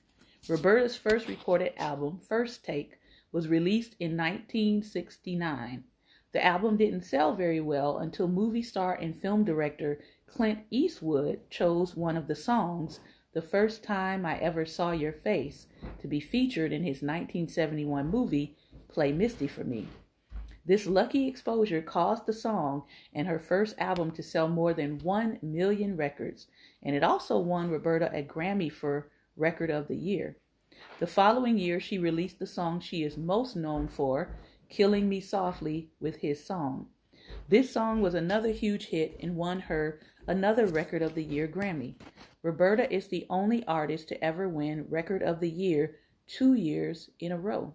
Roberta's 0.49 0.97
first 0.97 1.29
recorded 1.29 1.73
album, 1.77 2.21
First 2.29 2.65
Take, 2.65 2.99
was 3.33 3.49
released 3.49 3.97
in 3.99 4.17
1969. 4.17 5.85
The 6.33 6.45
album 6.45 6.77
didn't 6.77 7.05
sell 7.05 7.35
very 7.35 7.61
well 7.61 7.99
until 7.99 8.29
movie 8.29 8.63
star 8.63 8.95
and 8.95 9.21
film 9.21 9.45
director 9.45 10.01
Clint 10.27 10.61
Eastwood 10.71 11.41
chose 11.51 11.97
one 11.97 12.17
of 12.17 12.27
the 12.27 12.35
songs, 12.35 13.01
The 13.33 13.43
First 13.43 13.83
Time 13.83 14.25
I 14.25 14.39
Ever 14.39 14.65
Saw 14.65 14.93
Your 14.93 15.13
Face, 15.13 15.67
to 16.01 16.07
be 16.07 16.21
featured 16.21 16.73
in 16.73 16.85
his 16.85 17.03
1971 17.03 18.09
movie, 18.09 18.57
Play 18.89 19.13
Misty 19.13 19.47
for 19.47 19.65
Me. 19.65 19.89
This 20.65 20.87
lucky 20.87 21.27
exposure 21.27 21.83
caused 21.83 22.27
the 22.27 22.33
song 22.33 22.85
and 23.13 23.27
her 23.27 23.39
first 23.39 23.75
album 23.79 24.13
to 24.13 24.23
sell 24.23 24.49
more 24.49 24.73
than 24.73 24.99
1 25.01 25.41
million 25.43 25.97
records, 25.97 26.47
and 26.83 26.95
it 26.95 27.03
also 27.03 27.39
won 27.39 27.71
Roberta 27.71 28.11
a 28.13 28.23
Grammy 28.23 28.71
for 28.71 29.11
Record 29.37 29.71
of 29.71 29.89
the 29.89 29.97
Year. 29.97 30.37
The 31.01 31.07
following 31.07 31.59
year, 31.59 31.81
she 31.81 31.99
released 31.99 32.39
the 32.39 32.47
song 32.47 32.81
she 32.81 33.03
is 33.03 33.17
most 33.17 33.57
known 33.57 33.89
for, 33.89 34.37
Killing 34.69 35.09
Me 35.09 35.21
Softly, 35.21 35.91
with 36.01 36.17
his 36.17 36.45
song. 36.45 36.87
This 37.49 37.73
song 37.73 38.01
was 38.01 38.15
another 38.15 38.53
huge 38.53 38.87
hit 38.87 39.19
and 39.21 39.37
won 39.37 39.61
her 39.61 40.01
another 40.27 40.67
Record 40.67 41.03
of 41.03 41.15
the 41.15 41.25
Year 41.25 41.49
Grammy. 41.49 41.97
Roberta 42.43 42.93
is 42.93 43.09
the 43.09 43.27
only 43.29 43.65
artist 43.67 44.09
to 44.09 44.25
ever 44.25 44.49
win 44.49 44.87
Record 44.89 45.23
of 45.23 45.41
the 45.41 45.51
Year 45.51 45.97
two 46.27 46.55
years 46.55 47.11
in 47.19 47.33
a 47.33 47.39
row. 47.39 47.75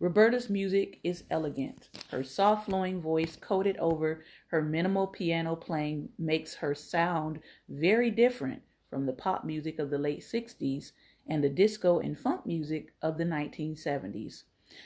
Roberta's 0.00 0.48
music 0.48 0.98
is 1.04 1.24
elegant. 1.30 1.90
Her 2.10 2.24
soft 2.24 2.64
flowing 2.64 3.02
voice 3.02 3.36
coated 3.36 3.76
over 3.76 4.24
her 4.46 4.62
minimal 4.62 5.06
piano 5.06 5.54
playing 5.54 6.08
makes 6.18 6.54
her 6.54 6.74
sound 6.74 7.38
very 7.68 8.10
different 8.10 8.62
from 8.88 9.04
the 9.04 9.12
pop 9.12 9.44
music 9.44 9.78
of 9.78 9.90
the 9.90 9.98
late 9.98 10.22
60s 10.22 10.92
and 11.26 11.44
the 11.44 11.50
disco 11.50 11.98
and 11.98 12.18
funk 12.18 12.46
music 12.46 12.94
of 13.02 13.18
the 13.18 13.24
1970s. 13.24 14.44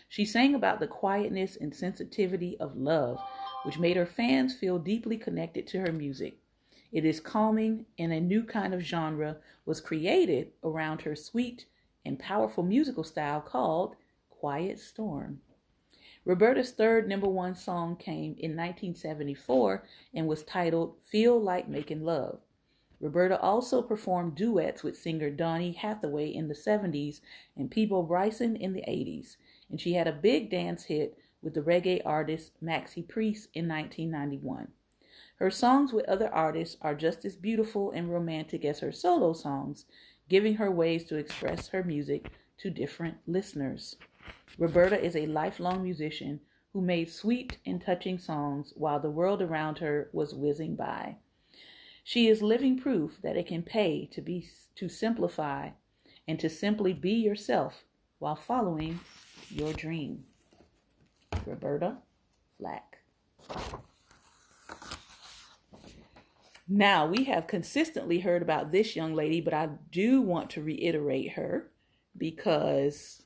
She 0.08 0.24
sang 0.24 0.56
about 0.56 0.80
the 0.80 0.88
quietness 0.88 1.56
and 1.60 1.72
sensitivity 1.72 2.58
of 2.58 2.76
love, 2.76 3.20
which 3.64 3.78
made 3.78 3.96
her 3.96 4.06
fans 4.06 4.52
feel 4.56 4.80
deeply 4.80 5.16
connected 5.16 5.68
to 5.68 5.78
her 5.78 5.92
music. 5.92 6.40
It 6.90 7.04
is 7.04 7.20
calming, 7.20 7.86
and 8.00 8.12
a 8.12 8.20
new 8.20 8.42
kind 8.42 8.74
of 8.74 8.80
genre 8.80 9.36
was 9.64 9.80
created 9.80 10.50
around 10.64 11.02
her 11.02 11.14
sweet 11.14 11.66
and 12.04 12.18
powerful 12.18 12.64
musical 12.64 13.04
style 13.04 13.40
called 13.40 13.94
Quiet 14.44 14.78
Storm. 14.78 15.40
Roberta's 16.26 16.72
third 16.72 17.08
number 17.08 17.26
one 17.26 17.54
song 17.54 17.96
came 17.96 18.36
in 18.38 18.54
1974 18.54 19.86
and 20.12 20.28
was 20.28 20.42
titled 20.42 20.96
Feel 21.02 21.40
Like 21.40 21.66
Making 21.66 22.04
Love. 22.04 22.40
Roberta 23.00 23.40
also 23.40 23.80
performed 23.80 24.34
duets 24.34 24.82
with 24.82 24.98
singer 24.98 25.30
Donny 25.30 25.72
Hathaway 25.72 26.28
in 26.28 26.48
the 26.48 26.54
70s 26.54 27.22
and 27.56 27.70
Peabo 27.70 28.02
Bryson 28.02 28.54
in 28.54 28.74
the 28.74 28.82
80s, 28.82 29.36
and 29.70 29.80
she 29.80 29.94
had 29.94 30.06
a 30.06 30.12
big 30.12 30.50
dance 30.50 30.84
hit 30.84 31.16
with 31.40 31.54
the 31.54 31.62
reggae 31.62 32.02
artist 32.04 32.52
Maxi 32.62 33.08
Priest 33.08 33.48
in 33.54 33.66
1991. 33.66 34.68
Her 35.36 35.50
songs 35.50 35.90
with 35.90 36.04
other 36.04 36.28
artists 36.28 36.76
are 36.82 36.94
just 36.94 37.24
as 37.24 37.34
beautiful 37.34 37.92
and 37.92 38.12
romantic 38.12 38.66
as 38.66 38.80
her 38.80 38.92
solo 38.92 39.32
songs, 39.32 39.86
giving 40.28 40.56
her 40.56 40.70
ways 40.70 41.04
to 41.04 41.16
express 41.16 41.68
her 41.68 41.82
music 41.82 42.30
to 42.58 42.68
different 42.68 43.16
listeners. 43.26 43.96
Roberta 44.58 45.02
is 45.02 45.16
a 45.16 45.26
lifelong 45.26 45.82
musician 45.82 46.40
who 46.72 46.80
made 46.80 47.10
sweet 47.10 47.58
and 47.66 47.80
touching 47.80 48.18
songs 48.18 48.72
while 48.76 49.00
the 49.00 49.10
world 49.10 49.42
around 49.42 49.78
her 49.78 50.08
was 50.12 50.34
whizzing 50.34 50.76
by. 50.76 51.16
She 52.02 52.28
is 52.28 52.42
living 52.42 52.78
proof 52.78 53.18
that 53.22 53.36
it 53.36 53.46
can 53.46 53.62
pay 53.62 54.06
to 54.12 54.20
be 54.20 54.46
to 54.76 54.88
simplify 54.88 55.70
and 56.26 56.38
to 56.40 56.48
simply 56.48 56.92
be 56.92 57.12
yourself 57.12 57.84
while 58.18 58.36
following 58.36 59.00
your 59.48 59.72
dream. 59.72 60.24
Roberta 61.46 61.98
Flack. 62.58 62.98
Now, 66.66 67.06
we 67.06 67.24
have 67.24 67.46
consistently 67.46 68.20
heard 68.20 68.40
about 68.40 68.72
this 68.72 68.96
young 68.96 69.14
lady, 69.14 69.40
but 69.40 69.52
I 69.52 69.68
do 69.92 70.22
want 70.22 70.50
to 70.50 70.62
reiterate 70.62 71.32
her. 71.32 71.70
because 72.16 73.23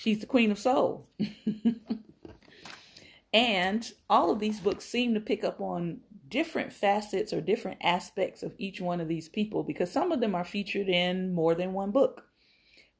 she's 0.00 0.20
the 0.20 0.26
queen 0.26 0.50
of 0.50 0.58
soul. 0.58 1.06
and 3.34 3.92
all 4.08 4.30
of 4.30 4.38
these 4.38 4.58
books 4.58 4.86
seem 4.86 5.12
to 5.12 5.20
pick 5.20 5.44
up 5.44 5.60
on 5.60 6.00
different 6.28 6.72
facets 6.72 7.34
or 7.34 7.40
different 7.42 7.78
aspects 7.82 8.42
of 8.42 8.54
each 8.56 8.80
one 8.80 9.00
of 9.00 9.08
these 9.08 9.28
people 9.28 9.62
because 9.62 9.92
some 9.92 10.10
of 10.10 10.20
them 10.20 10.34
are 10.34 10.44
featured 10.44 10.88
in 10.88 11.34
more 11.34 11.54
than 11.54 11.74
one 11.74 11.90
book. 11.90 12.24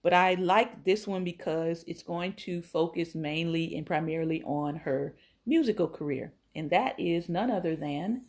But 0.02 0.12
I 0.12 0.34
like 0.34 0.84
this 0.84 1.06
one 1.06 1.24
because 1.24 1.84
it's 1.86 2.02
going 2.02 2.34
to 2.44 2.60
focus 2.60 3.14
mainly 3.14 3.74
and 3.76 3.86
primarily 3.86 4.42
on 4.42 4.76
her 4.76 5.14
musical 5.46 5.88
career. 5.88 6.34
And 6.54 6.68
that 6.70 7.00
is 7.00 7.30
none 7.30 7.50
other 7.50 7.76
than 7.76 8.24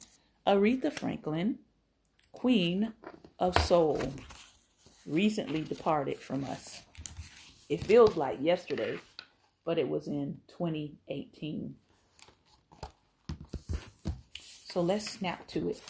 Aretha 0.47 0.93
Franklin, 0.93 1.59
Queen 2.31 2.93
of 3.37 3.57
Soul, 3.63 4.13
recently 5.05 5.61
departed 5.61 6.19
from 6.19 6.45
us. 6.45 6.83
It 7.71 7.85
feels 7.85 8.17
like 8.17 8.37
yesterday, 8.41 8.99
but 9.63 9.79
it 9.79 9.87
was 9.87 10.05
in 10.05 10.41
2018. 10.49 11.73
So 14.65 14.81
let's 14.81 15.09
snap 15.09 15.47
to 15.47 15.69
it. 15.69 15.81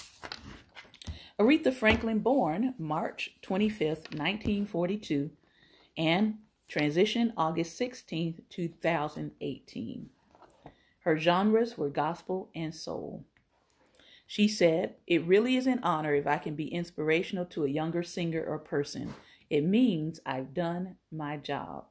Aretha 1.39 1.73
Franklin, 1.73 2.19
born 2.19 2.75
March 2.77 3.31
25th, 3.41 4.13
1942, 4.13 5.31
and 5.97 6.35
transition 6.67 7.33
August 7.35 7.79
16th, 7.79 8.41
2018. 8.51 10.09
Her 10.99 11.17
genres 11.17 11.79
were 11.79 11.89
gospel 11.89 12.51
and 12.53 12.75
soul. 12.75 13.25
She 14.27 14.47
said, 14.47 14.97
It 15.07 15.25
really 15.25 15.55
is 15.55 15.65
an 15.65 15.79
honor 15.81 16.13
if 16.13 16.27
I 16.27 16.37
can 16.37 16.53
be 16.53 16.67
inspirational 16.67 17.45
to 17.45 17.65
a 17.65 17.69
younger 17.69 18.03
singer 18.03 18.45
or 18.45 18.59
person. 18.59 19.15
It 19.51 19.65
means 19.65 20.21
I've 20.25 20.53
done 20.53 20.95
my 21.11 21.35
job. 21.35 21.87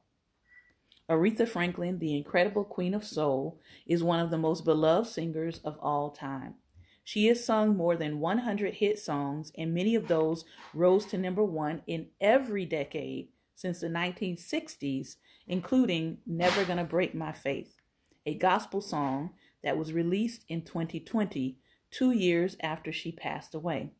Aretha 1.07 1.47
Franklin, 1.47 1.99
the 1.99 2.17
incredible 2.17 2.63
Queen 2.63 2.95
of 2.95 3.05
Soul, 3.05 3.59
is 3.85 4.01
one 4.01 4.19
of 4.19 4.31
the 4.31 4.37
most 4.39 4.65
beloved 4.65 5.07
singers 5.07 5.59
of 5.63 5.77
all 5.79 6.09
time. 6.09 6.55
She 7.03 7.27
has 7.27 7.45
sung 7.45 7.77
more 7.77 7.95
than 7.95 8.19
100 8.19 8.73
hit 8.73 8.97
songs, 8.97 9.51
and 9.55 9.75
many 9.75 9.93
of 9.93 10.07
those 10.07 10.43
rose 10.73 11.05
to 11.07 11.19
number 11.19 11.43
one 11.43 11.83
in 11.85 12.07
every 12.19 12.65
decade 12.65 13.27
since 13.53 13.81
the 13.81 13.89
1960s, 13.89 15.17
including 15.45 16.17
Never 16.25 16.65
Gonna 16.65 16.83
Break 16.83 17.13
My 17.13 17.31
Faith, 17.31 17.75
a 18.25 18.33
gospel 18.33 18.81
song 18.81 19.33
that 19.63 19.77
was 19.77 19.93
released 19.93 20.45
in 20.47 20.63
2020, 20.63 21.59
two 21.91 22.09
years 22.09 22.57
after 22.63 22.91
she 22.91 23.11
passed 23.11 23.53
away. 23.53 23.91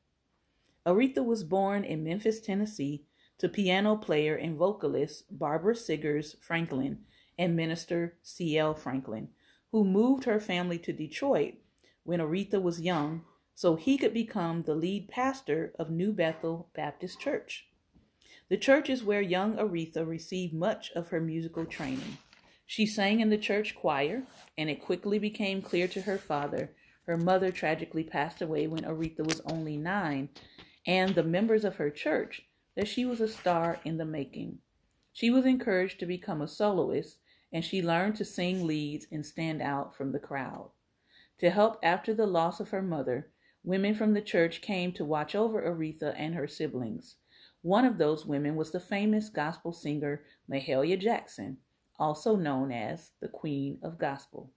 Aretha 0.84 1.24
was 1.24 1.44
born 1.44 1.84
in 1.84 2.04
Memphis, 2.04 2.42
Tennessee, 2.42 3.04
to 3.42 3.50
piano 3.50 3.96
player 3.96 4.36
and 4.36 4.56
vocalist 4.56 5.24
Barbara 5.32 5.76
Siggers 5.76 6.36
Franklin 6.42 7.00
and 7.40 7.56
minister 7.56 8.14
C.L. 8.22 8.76
Franklin, 8.76 9.30
who 9.72 9.84
moved 9.84 10.26
her 10.26 10.40
family 10.40 10.78
to 10.78 10.94
Detroit 10.94 11.56
when 12.04 12.20
Aretha 12.20 12.62
was 12.62 12.82
young 12.82 13.24
so 13.56 13.76
he 13.76 13.98
could 13.98 14.14
become 14.14 14.62
the 14.62 14.76
lead 14.76 15.10
pastor 15.10 15.74
of 15.80 15.90
New 15.90 16.14
Bethel 16.14 16.70
Baptist 16.76 17.20
Church. 17.20 17.66
The 18.50 18.58
church 18.58 18.92
is 18.92 19.04
where 19.04 19.22
young 19.22 19.56
Aretha 19.56 20.08
received 20.08 20.54
much 20.54 20.92
of 20.92 21.08
her 21.08 21.20
musical 21.20 21.66
training. 21.66 22.20
She 22.68 22.86
sang 22.86 23.22
in 23.22 23.32
the 23.32 23.40
church 23.40 23.74
choir, 23.74 24.22
and 24.56 24.70
it 24.70 24.84
quickly 24.84 25.18
became 25.18 25.64
clear 25.64 25.88
to 25.88 26.02
her 26.02 26.20
father 26.20 26.76
her 27.08 27.18
mother 27.18 27.50
tragically 27.50 28.04
passed 28.04 28.44
away 28.44 28.68
when 28.68 28.84
Aretha 28.84 29.26
was 29.26 29.42
only 29.48 29.78
nine, 29.78 30.30
and 30.86 31.16
the 31.16 31.24
members 31.24 31.66
of 31.66 31.78
her 31.78 31.90
church 31.90 32.44
that 32.76 32.88
she 32.88 33.06
was 33.06 33.20
a 33.20 33.28
star 33.28 33.80
in 33.84 33.98
the 33.98 34.06
making. 34.06 34.60
She 35.14 35.30
was 35.30 35.46
encouraged 35.46 36.00
to 36.00 36.06
become 36.06 36.42
a 36.42 36.48
soloist, 36.48 37.18
and 37.52 37.66
she 37.66 37.82
learned 37.82 38.16
to 38.16 38.26
sing 38.26 38.66
leads 38.66 39.08
and 39.12 39.26
stand 39.26 39.62
out 39.62 39.96
from 39.96 40.12
the 40.12 40.20
crowd. 40.20 40.72
To 41.40 41.50
help 41.50 41.80
after 41.84 42.14
the 42.14 42.28
loss 42.28 42.60
of 42.60 42.70
her 42.70 42.82
mother, 42.82 43.30
women 43.64 43.94
from 43.94 44.14
the 44.14 44.22
church 44.22 44.62
came 44.62 44.92
to 44.94 45.04
watch 45.04 45.36
over 45.36 45.62
Aretha 45.62 46.16
and 46.18 46.34
her 46.36 46.48
siblings. 46.48 47.18
One 47.62 47.84
of 47.84 47.98
those 47.98 48.26
women 48.26 48.56
was 48.56 48.72
the 48.72 48.80
famous 48.80 49.30
gospel 49.30 49.74
singer 49.74 50.24
Mahalia 50.50 51.00
Jackson, 51.00 51.58
also 52.00 52.36
known 52.36 52.72
as 52.72 53.12
the 53.20 53.28
Queen 53.28 53.80
of 53.84 54.00
Gospel. 54.00 54.52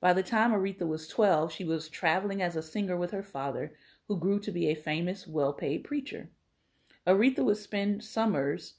By 0.00 0.12
the 0.12 0.22
time 0.22 0.52
Aretha 0.52 0.86
was 0.86 1.08
12, 1.08 1.52
she 1.52 1.64
was 1.64 1.88
traveling 1.88 2.42
as 2.42 2.56
a 2.56 2.62
singer 2.62 2.96
with 2.96 3.10
her 3.10 3.22
father, 3.22 3.74
who 4.08 4.18
grew 4.18 4.40
to 4.40 4.50
be 4.50 4.68
a 4.68 4.74
famous, 4.74 5.26
well 5.26 5.52
paid 5.52 5.84
preacher. 5.84 6.30
Aretha 7.06 7.44
would 7.44 7.56
spend 7.56 8.04
summers 8.04 8.74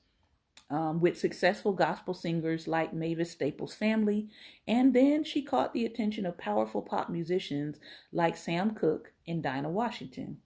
um, 0.70 1.02
with 1.02 1.20
successful 1.20 1.74
gospel 1.74 2.14
singers 2.14 2.68
like 2.68 2.94
Mavis 2.94 3.32
Staples' 3.32 3.76
family, 3.76 4.30
and 4.68 4.94
then 4.94 5.24
she 5.24 5.42
caught 5.42 5.74
the 5.74 5.86
attention 5.86 6.26
of 6.26 6.38
powerful 6.38 6.82
pop 6.82 7.10
musicians 7.10 7.80
like 8.12 8.38
Sam 8.38 8.72
Cooke 8.72 9.12
and 9.28 9.44
Dinah 9.44 9.70
Washington. 9.70 10.38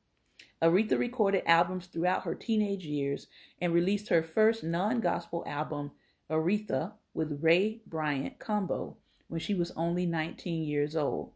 Aretha 0.62 0.98
recorded 0.98 1.44
albums 1.46 1.86
throughout 1.86 2.24
her 2.24 2.34
teenage 2.34 2.84
years 2.84 3.28
and 3.62 3.74
released 3.74 4.10
her 4.10 4.24
first 4.24 4.64
non 4.64 5.00
gospel 5.00 5.44
album, 5.46 5.92
Aretha, 6.30 6.94
with 7.14 7.44
Ray 7.44 7.82
Bryant 7.86 8.40
Combo, 8.40 8.98
when 9.28 9.40
she 9.40 9.54
was 9.54 9.72
only 9.76 10.06
19 10.06 10.64
years 10.64 10.96
old. 10.96 11.32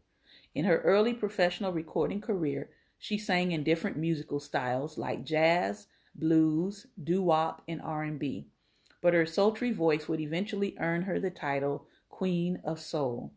In 0.54 0.64
her 0.64 0.80
early 0.80 1.14
professional 1.14 1.72
recording 1.72 2.20
career, 2.20 2.70
she 2.98 3.16
sang 3.16 3.52
in 3.52 3.64
different 3.64 3.96
musical 3.96 4.38
styles 4.38 4.98
like 4.98 5.24
jazz, 5.24 5.86
blues, 6.14 6.86
doo-wop, 7.02 7.62
and 7.68 7.80
R&B. 7.82 8.46
But 9.00 9.14
her 9.14 9.26
sultry 9.26 9.72
voice 9.72 10.08
would 10.08 10.20
eventually 10.20 10.76
earn 10.78 11.02
her 11.02 11.18
the 11.18 11.30
title 11.30 11.86
Queen 12.08 12.60
of 12.64 12.80
Soul. 12.80 13.32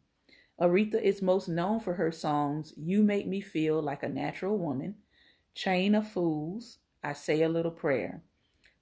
Aretha 0.59 1.01
is 1.01 1.21
most 1.21 1.49
known 1.49 1.79
for 1.79 1.95
her 1.95 2.11
songs 2.11 2.73
You 2.77 3.03
Make 3.03 3.27
Me 3.27 3.41
Feel 3.41 3.81
Like 3.81 4.03
a 4.03 4.09
Natural 4.09 4.57
Woman, 4.57 4.95
Chain 5.53 5.95
of 5.95 6.07
Fools, 6.07 6.77
I 7.03 7.13
Say 7.13 7.41
a 7.41 7.49
Little 7.49 7.71
Prayer. 7.71 8.21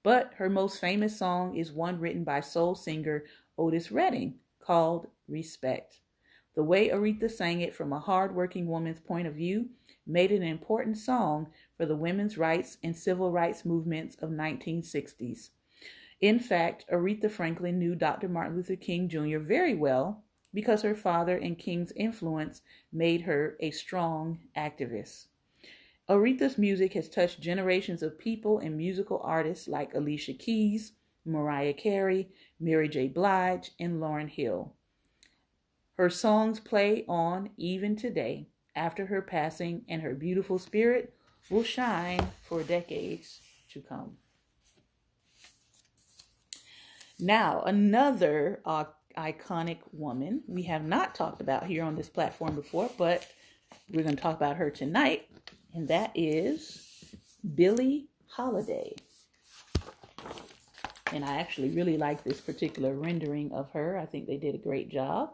But 0.02 0.32
her 0.36 0.50
most 0.50 0.80
famous 0.80 1.18
song 1.18 1.56
is 1.56 1.72
one 1.72 1.98
written 1.98 2.22
by 2.22 2.40
soul 2.40 2.74
singer 2.74 3.24
Otis 3.56 3.90
Redding 3.90 4.34
called 4.60 5.06
Respect. 5.26 6.00
The 6.54 6.62
way 6.62 6.90
Aretha 6.90 7.30
sang 7.30 7.62
it 7.62 7.74
from 7.74 7.92
a 7.92 7.98
hard-working 7.98 8.68
woman's 8.68 9.00
point 9.00 9.26
of 9.26 9.34
view 9.34 9.70
made 10.06 10.30
it 10.30 10.36
an 10.36 10.42
important 10.42 10.98
song 10.98 11.48
for 11.76 11.86
the 11.86 11.96
women's 11.96 12.38
rights 12.38 12.78
and 12.82 12.96
civil 12.96 13.30
rights 13.30 13.64
movements 13.64 14.16
of 14.20 14.30
1960s. 14.30 15.50
In 16.20 16.38
fact, 16.38 16.84
Aretha 16.90 17.30
Franklin 17.30 17.78
knew 17.78 17.94
Dr. 17.94 18.28
Martin 18.28 18.56
Luther 18.56 18.76
King 18.76 19.08
Jr. 19.08 19.38
very 19.38 19.74
well 19.74 20.22
because 20.52 20.82
her 20.82 20.94
father 20.94 21.36
and 21.36 21.58
King's 21.58 21.92
influence 21.92 22.62
made 22.92 23.22
her 23.22 23.56
a 23.60 23.70
strong 23.72 24.38
activist. 24.56 25.26
Aretha's 26.08 26.58
music 26.58 26.92
has 26.92 27.08
touched 27.08 27.40
generations 27.40 28.02
of 28.02 28.18
people 28.18 28.58
and 28.58 28.76
musical 28.76 29.20
artists 29.24 29.66
like 29.66 29.94
Alicia 29.94 30.34
Keys, 30.34 30.92
Mariah 31.24 31.72
Carey, 31.72 32.28
Mary 32.60 32.88
J. 32.88 33.08
Blige, 33.08 33.72
and 33.80 34.00
Lauryn 34.00 34.28
Hill. 34.28 34.74
Her 35.96 36.10
songs 36.10 36.60
play 36.60 37.04
on 37.08 37.50
even 37.56 37.96
today 37.96 38.48
after 38.76 39.06
her 39.06 39.22
passing, 39.22 39.82
and 39.88 40.02
her 40.02 40.14
beautiful 40.14 40.58
spirit 40.58 41.14
will 41.50 41.62
shine 41.62 42.30
for 42.42 42.62
decades 42.62 43.40
to 43.72 43.80
come. 43.80 44.16
Now, 47.18 47.62
another 47.62 48.60
uh, 48.64 48.84
iconic 49.16 49.78
woman 49.92 50.42
we 50.48 50.64
have 50.64 50.84
not 50.84 51.14
talked 51.14 51.40
about 51.40 51.66
here 51.66 51.84
on 51.84 51.96
this 51.96 52.08
platform 52.08 52.54
before, 52.54 52.90
but 52.98 53.26
we're 53.90 54.02
going 54.02 54.16
to 54.16 54.22
talk 54.22 54.36
about 54.36 54.56
her 54.56 54.70
tonight 54.70 55.28
and 55.74 55.88
that 55.88 56.12
is 56.14 57.14
Billie 57.54 58.06
Holiday. 58.28 58.94
And 61.12 61.24
I 61.24 61.38
actually 61.38 61.70
really 61.70 61.96
like 61.96 62.22
this 62.22 62.40
particular 62.40 62.94
rendering 62.94 63.52
of 63.52 63.70
her. 63.72 63.98
I 63.98 64.06
think 64.06 64.26
they 64.26 64.36
did 64.36 64.54
a 64.54 64.58
great 64.58 64.88
job. 64.88 65.30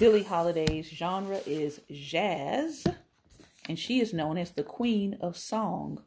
Billie 0.00 0.22
Holiday's 0.22 0.88
genre 0.88 1.40
is 1.44 1.82
jazz, 1.92 2.86
and 3.68 3.78
she 3.78 4.00
is 4.00 4.14
known 4.14 4.38
as 4.38 4.52
the 4.52 4.62
Queen 4.62 5.18
of 5.20 5.36
Song. 5.36 6.02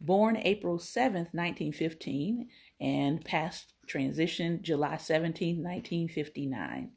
Born 0.00 0.38
April 0.38 0.78
7th, 0.78 1.34
1915, 1.34 2.48
and 2.80 3.22
passed 3.22 3.74
transition 3.86 4.60
July 4.62 4.96
17, 4.96 5.56
1959. 5.56 6.92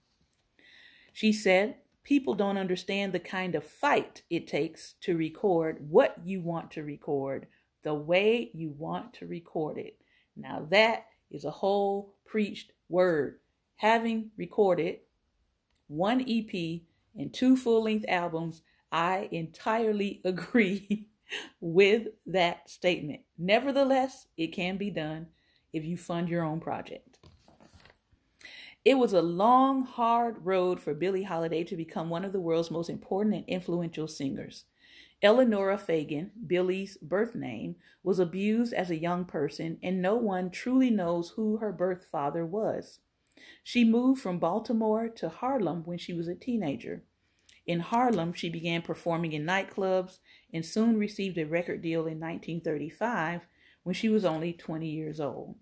She 1.12 1.34
said, 1.34 1.76
people 2.06 2.34
don't 2.34 2.58
understand 2.58 3.12
the 3.12 3.20
kind 3.20 3.54
of 3.54 3.65
fight 3.65 4.22
it 4.30 4.48
takes 4.48 4.94
to 5.02 5.17
record 5.17 5.86
what 5.89 6.15
you 6.24 6.39
want 6.39 6.72
to 6.72 6.84
record 6.84 7.48
the 7.84 7.94
way 7.94 8.52
you 8.54 8.74
want 8.78 9.13
to 9.15 9.28
record 9.28 9.78
it. 9.78 9.98
Now, 10.38 10.65
that 10.70 11.08
is 11.30 11.44
a 11.44 11.52
whole 11.52 12.13
preached 12.26 12.72
word. 12.88 13.39
Having 13.76 14.32
recorded 14.38 15.00
one 15.91 16.21
EP 16.27 16.82
and 17.17 17.34
two 17.34 17.58
full 17.58 17.84
length 17.84 18.06
albums, 18.08 18.62
I 18.91 19.27
entirely 19.32 20.21
agree 20.25 21.08
with 21.60 22.08
that 22.25 22.69
statement. 22.69 23.21
Nevertheless, 23.38 24.27
it 24.38 24.47
can 24.47 24.77
be 24.77 24.89
done 24.89 25.27
if 25.73 25.86
you 25.86 25.97
fund 25.97 26.30
your 26.30 26.43
own 26.43 26.60
project. 26.60 27.19
It 28.84 28.95
was 28.95 29.13
a 29.13 29.21
long, 29.21 29.84
hard 29.84 30.43
road 30.43 30.80
for 30.80 30.95
Billie 30.95 31.23
Holiday 31.23 31.63
to 31.65 31.75
become 31.75 32.10
one 32.10 32.25
of 32.25 32.34
the 32.34 32.41
world's 32.41 32.71
most 32.71 32.89
important 32.89 33.36
and 33.36 33.45
influential 33.47 34.08
singers. 34.08 34.65
Eleanora 35.21 35.77
Fagan, 35.77 36.32
Billie's 36.47 36.97
birth 36.97 37.36
name, 37.36 37.75
was 38.01 38.17
abused 38.17 38.73
as 38.73 38.89
a 38.89 38.99
young 38.99 39.23
person, 39.23 39.77
and 39.84 40.01
no 40.01 40.15
one 40.15 40.49
truly 40.49 40.89
knows 40.89 41.30
who 41.36 41.58
her 41.58 41.71
birth 41.71 42.08
father 42.12 42.43
was. 42.43 42.99
She 43.63 43.84
moved 43.84 44.21
from 44.21 44.39
Baltimore 44.39 45.10
to 45.10 45.30
Harlem 45.30 45.84
when 45.86 45.97
she 45.97 46.13
was 46.13 46.27
a 46.27 46.36
teenager. 46.36 47.04
In 47.65 47.80
Harlem, 47.80 48.34
she 48.34 48.49
began 48.49 48.82
performing 48.82 49.34
in 49.34 49.45
nightclubs 49.45 50.19
and 50.54 50.65
soon 50.65 50.97
received 50.97 51.38
a 51.38 51.45
record 51.45 51.82
deal 51.82 52.01
in 52.01 52.19
1935 52.19 53.45
when 53.84 53.95
she 53.95 54.10
was 54.10 54.25
only 54.25 54.54
20 54.54 54.88
years 54.88 55.19
old. 55.19 55.56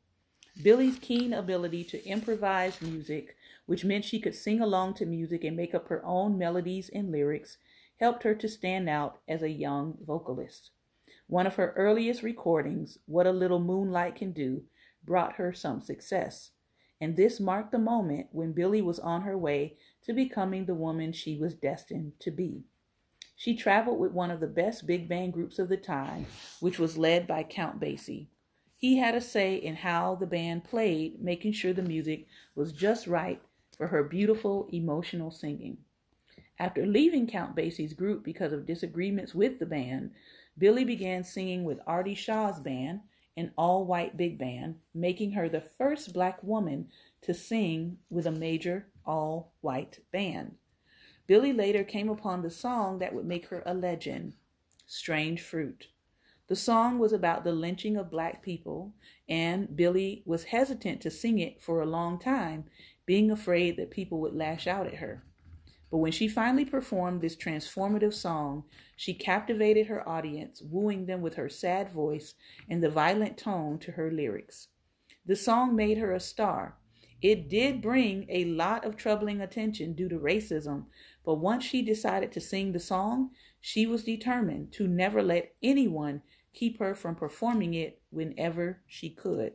Billie's 0.62 1.00
keen 1.00 1.34
ability 1.34 1.84
to 1.86 2.06
improvise 2.06 2.82
music, 2.82 3.36
which 3.66 3.86
meant 3.86 4.04
she 4.04 4.20
could 4.20 4.36
sing 4.36 4.60
along 4.60 4.96
to 4.96 5.06
music 5.06 5.44
and 5.44 5.56
make 5.56 5.74
up 5.74 5.88
her 5.88 6.04
own 6.06 6.38
melodies 6.38 6.90
and 6.90 7.12
lyrics, 7.12 7.58
helped 8.00 8.24
her 8.24 8.36
to 8.36 8.48
stand 8.50 8.90
out 8.90 9.20
as 9.28 9.42
a 9.42 9.50
young 9.50 9.98
vocalist. 10.06 10.72
One 11.28 11.46
of 11.46 11.56
her 11.56 11.74
earliest 11.78 12.24
recordings, 12.24 12.98
What 13.06 13.28
a 13.28 13.32
Little 13.32 13.60
Moonlight 13.60 14.16
Can 14.16 14.32
Do, 14.32 14.64
brought 15.04 15.36
her 15.36 15.54
some 15.54 15.82
success. 15.82 16.52
And 17.02 17.16
this 17.16 17.40
marked 17.40 17.72
the 17.72 17.80
moment 17.80 18.28
when 18.32 18.52
Billie 18.52 18.82
was 18.82 19.00
on 19.00 19.22
her 19.22 19.38
way 19.38 19.78
to 20.06 20.14
becoming 20.14 20.66
the 20.66 20.76
woman 20.76 21.14
she 21.14 21.38
was 21.38 21.54
destined 21.54 22.14
to 22.20 22.32
be. 22.32 22.64
She 23.36 23.56
traveled 23.56 24.00
with 24.00 24.12
one 24.12 24.32
of 24.32 24.42
the 24.42 24.48
best 24.48 24.86
big 24.86 25.08
band 25.08 25.32
groups 25.32 25.60
of 25.60 25.70
the 25.70 25.78
time, 25.78 26.26
which 26.60 26.78
was 26.78 26.98
led 26.98 27.26
by 27.26 27.44
Count 27.44 27.80
Basie. 27.80 28.28
He 28.78 28.98
had 28.98 29.16
a 29.16 29.22
say 29.22 29.56
in 29.56 29.78
how 29.78 30.16
the 30.16 30.28
band 30.28 30.66
played, 30.66 31.22
making 31.22 31.54
sure 31.54 31.72
the 31.72 31.82
music 31.82 32.28
was 32.56 32.74
just 32.74 33.08
right 33.08 33.42
for 33.78 33.88
her 33.88 34.04
beautiful, 34.04 34.68
emotional 34.74 35.32
singing. 35.32 35.78
After 36.60 36.86
leaving 36.86 37.28
Count 37.28 37.56
Basie's 37.56 37.94
group 37.94 38.26
because 38.26 38.52
of 38.52 38.66
disagreements 38.66 39.34
with 39.34 39.60
the 39.60 39.66
band, 39.66 40.12
Billie 40.58 40.84
began 40.84 41.24
singing 41.24 41.64
with 41.64 41.80
Artie 41.88 42.16
Shaw's 42.16 42.60
band, 42.60 43.00
an 43.38 43.52
all 43.58 43.86
white 43.86 44.18
big 44.18 44.38
band, 44.38 44.76
making 44.94 45.32
her 45.32 45.48
the 45.48 45.62
first 45.62 46.14
black 46.14 46.44
woman 46.44 46.90
to 47.22 47.34
sing 47.34 47.98
with 48.10 48.26
a 48.26 48.32
major 48.32 48.88
all 49.06 49.54
white 49.62 50.00
band. 50.12 50.56
Billie 51.28 51.54
later 51.54 51.84
came 51.84 52.10
upon 52.10 52.42
the 52.42 52.50
song 52.50 53.00
that 53.00 53.14
would 53.14 53.26
make 53.26 53.48
her 53.48 53.62
a 53.66 53.74
legend 53.74 54.34
Strange 54.88 55.42
Fruit. 55.42 55.88
The 56.48 56.56
song 56.56 56.98
was 56.98 57.14
about 57.14 57.44
the 57.44 57.52
lynching 57.52 57.96
of 57.96 58.10
black 58.10 58.42
people, 58.42 58.94
and 59.28 59.76
Billie 59.76 60.24
was 60.26 60.46
hesitant 60.46 61.00
to 61.02 61.12
sing 61.12 61.38
it 61.38 61.62
for 61.62 61.80
a 61.80 61.86
long 61.86 62.18
time, 62.18 62.66
being 63.06 63.30
afraid 63.30 63.78
that 63.78 63.92
people 63.92 64.20
would 64.22 64.34
lash 64.34 64.66
out 64.66 64.88
at 64.88 64.96
her. 64.96 65.24
But 65.92 65.98
when 65.98 66.12
she 66.12 66.28
finally 66.28 66.66
performed 66.66 67.22
this 67.22 67.36
transformative 67.36 68.14
song, 68.14 68.66
she 68.96 69.14
captivated 69.14 69.88
her 69.88 70.08
audience, 70.08 70.62
wooing 70.62 71.06
them 71.06 71.22
with 71.22 71.36
her 71.36 71.50
sad 71.50 71.92
voice 71.92 72.36
and 72.70 72.84
the 72.84 72.90
violent 72.90 73.38
tone 73.38 73.80
to 73.80 73.92
her 73.94 74.12
lyrics. 74.12 74.68
The 75.26 75.36
song 75.36 75.76
made 75.76 75.98
her 75.98 76.12
a 76.12 76.20
star. 76.20 76.76
It 77.22 77.50
did 77.50 77.82
bring 77.82 78.26
a 78.30 78.46
lot 78.46 78.86
of 78.86 78.96
troubling 78.96 79.42
attention 79.42 79.94
due 79.94 80.08
to 80.10 80.20
racism, 80.20 80.86
but 81.26 81.36
once 81.36 81.66
she 81.66 81.82
decided 81.82 82.32
to 82.32 82.40
sing 82.40 82.72
the 82.72 82.80
song, 82.80 83.32
she 83.60 83.86
was 83.86 84.04
determined 84.06 84.72
to 84.74 84.88
never 84.88 85.22
let 85.22 85.54
anyone 85.62 86.22
keep 86.54 86.80
her 86.80 86.96
from 86.96 87.16
performing 87.16 87.74
it 87.74 88.02
whenever 88.10 88.82
she 88.88 89.10
could. 89.10 89.54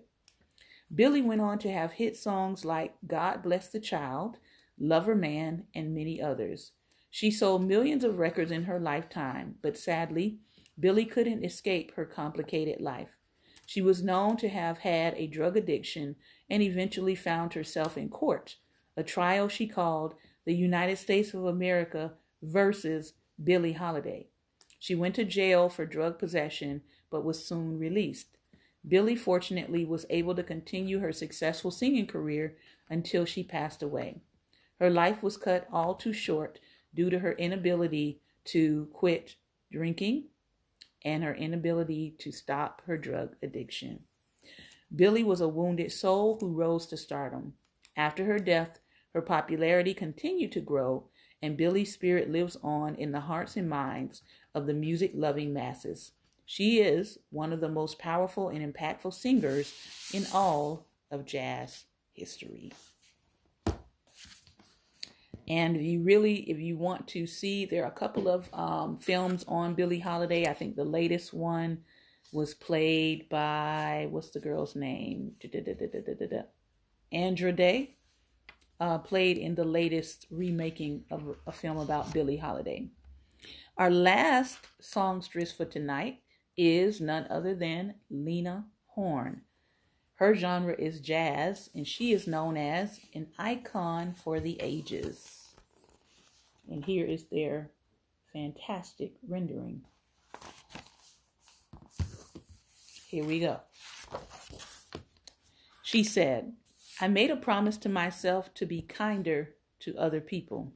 Billie 0.94 1.22
went 1.22 1.40
on 1.40 1.58
to 1.60 1.72
have 1.72 1.92
hit 1.92 2.16
songs 2.16 2.64
like 2.64 2.94
God 3.06 3.42
Bless 3.42 3.68
the 3.68 3.80
Child, 3.80 4.36
Lover 4.78 5.14
Man, 5.14 5.64
and 5.74 5.94
many 5.94 6.20
others. 6.20 6.72
She 7.10 7.30
sold 7.30 7.64
millions 7.64 8.02
of 8.02 8.18
records 8.18 8.50
in 8.50 8.64
her 8.64 8.80
lifetime, 8.80 9.56
but 9.62 9.78
sadly, 9.78 10.38
Billie 10.78 11.04
couldn't 11.04 11.44
escape 11.44 11.94
her 11.94 12.04
complicated 12.04 12.80
life. 12.80 13.10
She 13.66 13.80
was 13.80 14.02
known 14.02 14.36
to 14.38 14.48
have 14.48 14.78
had 14.78 15.14
a 15.14 15.26
drug 15.26 15.56
addiction 15.56 16.16
and 16.50 16.62
eventually 16.62 17.14
found 17.14 17.54
herself 17.54 17.96
in 17.96 18.08
court, 18.08 18.56
a 18.96 19.02
trial 19.02 19.48
she 19.48 19.66
called 19.66 20.14
the 20.44 20.54
United 20.54 20.98
States 20.98 21.32
of 21.32 21.44
America 21.44 22.14
versus 22.42 23.14
Billie 23.42 23.72
Holiday. 23.72 24.26
She 24.78 24.94
went 24.94 25.14
to 25.14 25.24
jail 25.24 25.68
for 25.68 25.86
drug 25.86 26.18
possession 26.18 26.82
but 27.10 27.24
was 27.24 27.46
soon 27.46 27.78
released. 27.78 28.36
Billie 28.86 29.16
fortunately 29.16 29.84
was 29.84 30.04
able 30.10 30.34
to 30.34 30.42
continue 30.42 30.98
her 30.98 31.12
successful 31.12 31.70
singing 31.70 32.06
career 32.06 32.56
until 32.90 33.24
she 33.24 33.42
passed 33.42 33.82
away. 33.82 34.20
Her 34.80 34.90
life 34.90 35.22
was 35.22 35.36
cut 35.36 35.68
all 35.72 35.94
too 35.94 36.12
short 36.12 36.58
due 36.94 37.10
to 37.10 37.20
her 37.20 37.32
inability 37.32 38.20
to 38.46 38.88
quit 38.92 39.36
drinking 39.70 40.28
and 41.04 41.22
her 41.22 41.34
inability 41.34 42.14
to 42.18 42.32
stop 42.32 42.82
her 42.86 42.96
drug 42.96 43.36
addiction. 43.42 44.04
Billie 44.94 45.24
was 45.24 45.40
a 45.40 45.48
wounded 45.48 45.92
soul 45.92 46.38
who 46.40 46.52
rose 46.52 46.86
to 46.86 46.96
stardom. 46.96 47.54
After 47.96 48.24
her 48.24 48.38
death, 48.38 48.78
her 49.12 49.22
popularity 49.22 49.94
continued 49.94 50.52
to 50.52 50.60
grow, 50.60 51.08
and 51.42 51.56
Billie's 51.56 51.92
spirit 51.92 52.30
lives 52.30 52.56
on 52.62 52.94
in 52.94 53.12
the 53.12 53.20
hearts 53.20 53.56
and 53.56 53.68
minds 53.68 54.22
of 54.54 54.66
the 54.66 54.74
music 54.74 55.12
loving 55.14 55.52
masses. 55.52 56.12
She 56.46 56.80
is 56.80 57.18
one 57.30 57.52
of 57.52 57.60
the 57.60 57.68
most 57.68 57.98
powerful 57.98 58.48
and 58.48 58.74
impactful 58.74 59.14
singers 59.14 59.72
in 60.12 60.26
all 60.32 60.86
of 61.10 61.24
jazz 61.24 61.84
history. 62.12 62.72
And 65.48 65.76
if 65.76 65.82
you 65.82 66.02
really, 66.02 66.36
if 66.50 66.58
you 66.58 66.76
want 66.76 67.06
to 67.08 67.26
see, 67.26 67.66
there 67.66 67.84
are 67.84 67.88
a 67.88 67.90
couple 67.90 68.28
of 68.28 68.48
um, 68.52 68.96
films 68.96 69.44
on 69.46 69.74
Billie 69.74 69.98
Holiday. 69.98 70.46
I 70.46 70.54
think 70.54 70.74
the 70.74 70.84
latest 70.84 71.34
one 71.34 71.84
was 72.32 72.54
played 72.54 73.28
by, 73.28 74.08
what's 74.10 74.30
the 74.30 74.40
girl's 74.40 74.74
name? 74.74 75.32
Andra 77.12 77.52
Day. 77.52 77.96
Uh, 78.80 78.98
played 78.98 79.38
in 79.38 79.54
the 79.54 79.64
latest 79.64 80.26
remaking 80.30 81.04
of 81.10 81.36
a 81.46 81.52
film 81.52 81.78
about 81.78 82.12
Billie 82.12 82.36
Holiday. 82.36 82.88
Our 83.78 83.90
last 83.90 84.58
songstress 84.80 85.52
for 85.52 85.64
tonight 85.64 86.20
is 86.56 87.00
none 87.00 87.26
other 87.30 87.54
than 87.54 87.94
Lena 88.10 88.66
Horne. 88.86 89.42
Her 90.16 90.34
genre 90.34 90.74
is 90.78 91.00
jazz, 91.00 91.70
and 91.74 91.86
she 91.86 92.12
is 92.12 92.26
known 92.26 92.56
as 92.56 93.00
an 93.14 93.28
icon 93.38 94.12
for 94.12 94.38
the 94.38 94.60
ages. 94.60 95.54
And 96.70 96.84
here 96.84 97.04
is 97.04 97.24
their 97.24 97.70
fantastic 98.32 99.14
rendering. 99.28 99.82
Here 103.08 103.24
we 103.24 103.40
go. 103.40 103.60
She 105.82 106.04
said, 106.04 106.52
I 107.00 107.08
made 107.08 107.30
a 107.30 107.36
promise 107.36 107.76
to 107.78 107.88
myself 107.88 108.54
to 108.54 108.66
be 108.66 108.82
kinder 108.82 109.54
to 109.80 109.96
other 109.96 110.20
people. 110.20 110.72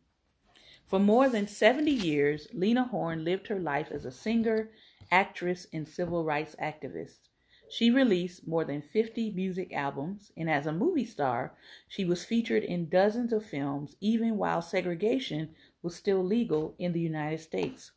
For 0.86 0.98
more 0.98 1.28
than 1.28 1.46
70 1.46 1.90
years, 1.90 2.48
Lena 2.52 2.84
Horne 2.84 3.24
lived 3.24 3.48
her 3.48 3.58
life 3.58 3.92
as 3.92 4.04
a 4.04 4.12
singer, 4.12 4.70
actress, 5.10 5.66
and 5.72 5.88
civil 5.88 6.24
rights 6.24 6.56
activist. 6.60 7.27
She 7.70 7.90
released 7.90 8.48
more 8.48 8.64
than 8.64 8.80
50 8.80 9.32
music 9.32 9.74
albums, 9.74 10.32
and 10.36 10.48
as 10.48 10.66
a 10.66 10.72
movie 10.72 11.04
star, 11.04 11.54
she 11.86 12.04
was 12.04 12.24
featured 12.24 12.64
in 12.64 12.88
dozens 12.88 13.30
of 13.32 13.44
films, 13.44 13.94
even 14.00 14.38
while 14.38 14.62
segregation 14.62 15.54
was 15.82 15.94
still 15.94 16.24
legal 16.24 16.74
in 16.78 16.92
the 16.92 17.00
United 17.00 17.40
States. 17.40 17.92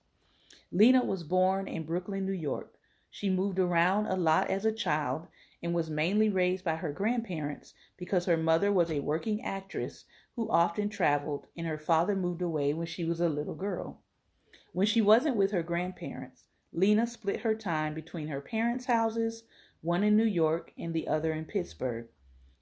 Lena 0.74 1.06
was 1.06 1.24
born 1.24 1.70
in 1.70 1.84
Brooklyn, 1.84 2.26
New 2.26 2.34
York. 2.34 2.78
She 3.10 3.30
moved 3.30 3.60
around 3.60 4.08
a 4.08 4.16
lot 4.18 4.50
as 4.50 4.66
a 4.66 4.74
child 4.74 5.28
and 5.64 5.74
was 5.74 5.90
mainly 5.90 6.30
raised 6.30 6.66
by 6.66 6.76
her 6.76 6.92
grandparents 6.92 7.74
because 7.96 8.26
her 8.26 8.38
mother 8.38 8.74
was 8.74 8.92
a 8.92 9.00
working 9.00 9.42
actress 9.42 10.04
who 10.36 10.50
often 10.50 10.90
traveled, 10.90 11.48
and 11.56 11.66
her 11.66 11.78
father 11.78 12.16
moved 12.16 12.42
away 12.42 12.74
when 12.74 12.88
she 12.88 13.06
was 13.06 13.22
a 13.22 13.30
little 13.30 13.56
girl. 13.56 14.02
When 14.74 14.88
she 14.88 15.02
wasn't 15.02 15.36
with 15.38 15.52
her 15.52 15.64
grandparents, 15.64 16.46
Lena 16.74 17.06
split 17.06 17.42
her 17.42 17.56
time 17.56 17.94
between 17.94 18.28
her 18.28 18.42
parents' 18.42 18.86
houses, 18.86 19.44
one 19.82 20.04
in 20.04 20.16
New 20.16 20.24
York 20.24 20.72
and 20.78 20.94
the 20.94 21.08
other 21.08 21.34
in 21.34 21.46
Pittsburgh. 21.46 22.08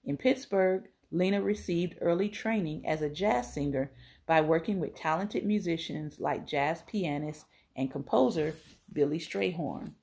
In 0.04 0.18
Pittsburgh, 0.18 0.90
Lena 1.12 1.42
received 1.42 1.98
early 2.02 2.30
training 2.30 2.86
as 2.86 3.02
a 3.02 3.10
jazz 3.10 3.54
singer 3.54 3.92
by 4.26 4.42
working 4.42 4.80
with 4.80 4.96
talented 4.96 5.46
musicians 5.46 6.20
like 6.20 6.48
jazz 6.48 6.84
pianist 6.84 7.46
and 7.76 7.92
composer 7.92 8.56
Billy 8.92 9.20
Strayhorn. 9.20 9.94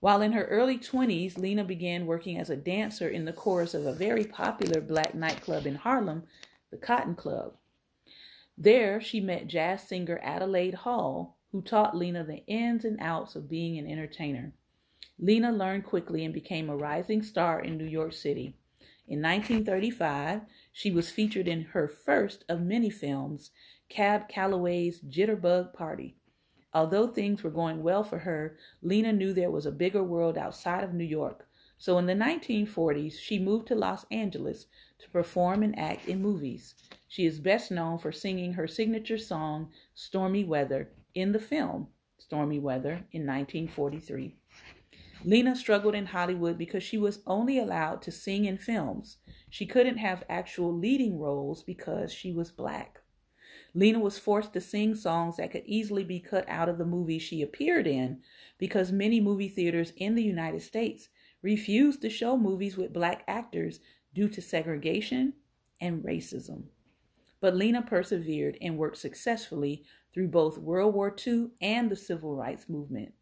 While 0.00 0.20
in 0.20 0.32
her 0.32 0.44
early 0.44 0.78
20s, 0.78 1.38
Lena 1.38 1.64
began 1.64 2.06
working 2.06 2.38
as 2.38 2.50
a 2.50 2.56
dancer 2.56 3.08
in 3.08 3.24
the 3.24 3.32
chorus 3.32 3.72
of 3.72 3.86
a 3.86 3.92
very 3.92 4.24
popular 4.24 4.80
black 4.80 5.14
nightclub 5.14 5.66
in 5.66 5.76
Harlem 5.76 6.24
the 6.70 6.76
Cotton 6.76 7.14
Club. 7.14 7.54
There, 8.58 9.00
she 9.00 9.20
met 9.20 9.46
jazz 9.46 9.86
singer 9.86 10.18
Adelaide 10.22 10.74
Hall, 10.74 11.36
who 11.52 11.60
taught 11.62 11.96
Lena 11.96 12.24
the 12.24 12.44
ins 12.46 12.84
and 12.84 12.98
outs 13.00 13.36
of 13.36 13.48
being 13.48 13.78
an 13.78 13.86
entertainer. 13.86 14.52
Lena 15.18 15.52
learned 15.52 15.84
quickly 15.84 16.24
and 16.24 16.32
became 16.32 16.68
a 16.68 16.76
rising 16.76 17.22
star 17.22 17.60
in 17.60 17.76
New 17.76 17.84
York 17.84 18.14
City. 18.14 18.56
In 19.06 19.20
1935, 19.20 20.40
she 20.72 20.90
was 20.90 21.10
featured 21.10 21.46
in 21.46 21.62
her 21.62 21.86
first 21.86 22.44
of 22.48 22.62
many 22.62 22.88
films, 22.88 23.50
Cab 23.90 24.28
Calloway's 24.28 25.00
Jitterbug 25.00 25.74
Party. 25.74 26.16
Although 26.72 27.08
things 27.08 27.42
were 27.42 27.50
going 27.50 27.82
well 27.82 28.02
for 28.02 28.20
her, 28.20 28.56
Lena 28.80 29.12
knew 29.12 29.34
there 29.34 29.50
was 29.50 29.66
a 29.66 29.70
bigger 29.70 30.02
world 30.02 30.38
outside 30.38 30.82
of 30.82 30.94
New 30.94 31.04
York. 31.04 31.46
So 31.76 31.98
in 31.98 32.06
the 32.06 32.14
1940s, 32.14 33.18
she 33.18 33.38
moved 33.38 33.66
to 33.66 33.74
Los 33.74 34.06
Angeles 34.10 34.66
to 35.00 35.10
perform 35.10 35.62
and 35.62 35.78
act 35.78 36.08
in 36.08 36.22
movies. 36.22 36.74
She 37.08 37.26
is 37.26 37.38
best 37.40 37.70
known 37.70 37.98
for 37.98 38.12
singing 38.12 38.54
her 38.54 38.66
signature 38.66 39.18
song, 39.18 39.70
Stormy 39.94 40.44
Weather, 40.44 40.88
in 41.14 41.32
the 41.32 41.40
film 41.40 41.88
Stormy 42.18 42.58
Weather 42.58 43.04
in 43.12 43.26
1943. 43.26 44.36
Lena 45.24 45.54
struggled 45.54 45.94
in 45.94 46.06
Hollywood 46.06 46.58
because 46.58 46.82
she 46.82 46.98
was 46.98 47.20
only 47.26 47.58
allowed 47.58 48.02
to 48.02 48.10
sing 48.10 48.44
in 48.44 48.58
films. 48.58 49.18
She 49.50 49.66
couldn't 49.66 49.98
have 49.98 50.24
actual 50.28 50.76
leading 50.76 51.18
roles 51.18 51.62
because 51.62 52.12
she 52.12 52.32
was 52.32 52.50
black. 52.50 52.98
Lena 53.74 54.00
was 54.00 54.18
forced 54.18 54.52
to 54.52 54.60
sing 54.60 54.94
songs 54.94 55.36
that 55.36 55.50
could 55.50 55.62
easily 55.64 56.04
be 56.04 56.20
cut 56.20 56.44
out 56.48 56.68
of 56.68 56.78
the 56.78 56.84
movie 56.84 57.18
she 57.18 57.40
appeared 57.40 57.86
in 57.86 58.20
because 58.58 58.92
many 58.92 59.20
movie 59.20 59.48
theaters 59.48 59.92
in 59.96 60.14
the 60.14 60.22
United 60.22 60.60
States 60.60 61.08
refused 61.40 62.02
to 62.02 62.10
show 62.10 62.36
movies 62.36 62.76
with 62.76 62.92
black 62.92 63.24
actors 63.26 63.80
due 64.14 64.28
to 64.28 64.42
segregation 64.42 65.32
and 65.80 66.04
racism. 66.04 66.64
But 67.40 67.56
Lena 67.56 67.82
persevered 67.82 68.58
and 68.60 68.76
worked 68.76 68.98
successfully 68.98 69.84
through 70.12 70.28
both 70.28 70.58
World 70.58 70.94
War 70.94 71.14
II 71.26 71.50
and 71.60 71.90
the 71.90 71.96
Civil 71.96 72.36
Rights 72.36 72.68
Movement. 72.68 73.14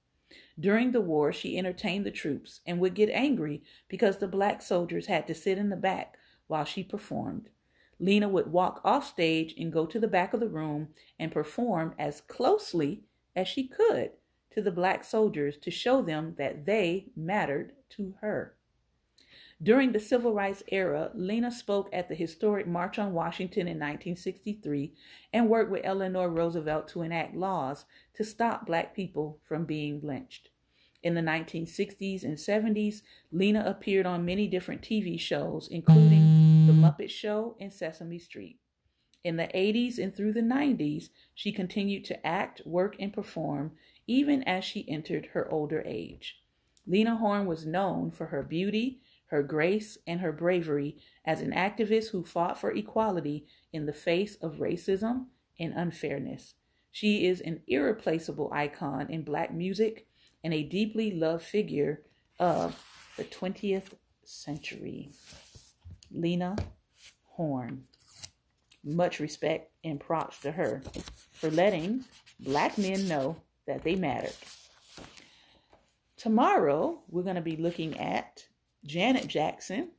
During 0.59 0.93
the 0.93 1.01
war, 1.01 1.33
she 1.33 1.59
entertained 1.59 2.07
the 2.07 2.11
troops 2.11 2.61
and 2.67 2.79
would 2.79 2.95
get 2.95 3.11
angry 3.11 3.63
because 3.89 4.19
the 4.19 4.29
black 4.29 4.63
soldiers 4.63 5.07
had 5.07 5.27
to 5.27 5.35
sit 5.35 5.59
in 5.59 5.71
the 5.71 5.77
back 5.77 6.17
while 6.47 6.65
she 6.65 6.85
performed. 6.85 7.49
Lena 7.99 8.29
would 8.29 8.53
walk 8.53 8.81
off 8.85 9.07
stage 9.07 9.55
and 9.59 9.73
go 9.73 9.87
to 9.87 10.01
the 10.01 10.09
back 10.09 10.33
of 10.33 10.41
the 10.41 10.49
room 10.49 10.89
and 11.19 11.33
perform 11.33 11.95
as 11.99 12.23
closely 12.23 13.03
as 13.37 13.47
she 13.47 13.67
could 13.67 14.13
to 14.51 14.63
the 14.63 14.71
black 14.71 15.05
soldiers 15.05 15.57
to 15.59 15.71
show 15.71 16.03
them 16.03 16.35
that 16.39 16.65
they 16.65 17.07
mattered 17.15 17.73
to 17.91 18.15
her. 18.21 18.57
During 19.63 19.93
the 19.93 20.01
civil 20.01 20.33
rights 20.33 20.63
era, 20.69 21.11
Lena 21.15 21.51
spoke 21.51 21.91
at 21.93 22.09
the 22.09 22.15
historic 22.15 22.67
March 22.67 22.99
on 22.99 23.13
Washington 23.13 23.69
in 23.69 23.79
1963 23.79 24.95
and 25.35 25.51
worked 25.51 25.71
with 25.71 25.85
Eleanor 25.85 26.31
Roosevelt 26.31 26.89
to 26.89 27.03
enact 27.03 27.37
laws 27.37 27.85
to 28.15 28.25
stop 28.25 28.67
black 28.67 28.97
people 28.97 29.39
from 29.45 29.67
being 29.67 30.01
lynched. 30.03 30.49
In 31.03 31.15
the 31.15 31.21
1960s 31.21 32.25
and 32.25 32.37
70s, 32.37 33.03
Lena 33.33 33.63
appeared 33.67 34.07
on 34.07 34.25
many 34.25 34.47
different 34.47 34.81
TV 34.81 35.21
shows, 35.21 35.69
including 35.71 36.67
The 36.67 36.73
Muppet 36.73 37.11
Show 37.11 37.57
and 37.61 37.73
Sesame 37.73 38.19
Street. 38.19 38.59
In 39.23 39.37
the 39.37 39.49
80s 39.55 39.99
and 39.99 40.15
through 40.15 40.33
the 40.33 40.41
90s, 40.41 41.11
she 41.35 41.53
continued 41.53 42.07
to 42.07 42.27
act, 42.27 42.63
work, 42.65 42.97
and 42.99 43.13
perform 43.13 43.73
even 44.07 44.43
as 44.45 44.65
she 44.65 44.89
entered 44.89 45.27
her 45.33 45.51
older 45.53 45.83
age. 45.87 46.43
Lena 46.87 47.17
Horne 47.17 47.47
was 47.47 47.67
known 47.67 48.11
for 48.11 48.27
her 48.27 48.43
beauty, 48.43 49.01
her 49.31 49.43
grace, 49.43 49.97
and 50.07 50.21
her 50.21 50.33
bravery 50.33 50.97
as 51.25 51.41
an 51.41 51.53
activist 51.53 52.11
who 52.11 52.25
fought 52.25 52.61
for 52.61 52.73
equality 52.73 53.47
in 53.73 53.87
the 53.87 53.93
face 53.93 54.35
of 54.37 54.57
racism 54.57 55.27
and 55.59 55.73
unfairness. 55.75 56.55
She 56.91 57.27
is 57.27 57.41
an 57.41 57.63
irreplaceable 57.69 58.51
icon 58.53 59.09
in 59.09 59.23
Black 59.23 59.55
music 59.55 60.09
and 60.43 60.53
a 60.53 60.65
deeply 60.65 61.13
loved 61.13 61.45
figure 61.45 62.03
of 62.41 62.83
the 63.17 63.25
20th 63.25 63.93
century. 64.25 65.11
Lena 66.11 66.57
Horne. 67.25 67.85
Much 68.83 69.21
respect 69.21 69.71
and 69.85 70.01
props 70.01 70.41
to 70.41 70.53
her 70.53 70.83
for 71.33 71.51
letting 71.51 72.05
black 72.41 72.79
men 72.79 73.07
know 73.07 73.37
that 73.67 73.85
they 73.85 73.95
mattered. 73.95 74.35
Tomorrow, 76.17 77.01
we're 77.09 77.23
going 77.23 77.37
to 77.37 77.43
be 77.43 77.57
looking 77.57 77.99
at 77.99 78.47
Janet 78.85 79.29
Jackson, 79.29 79.91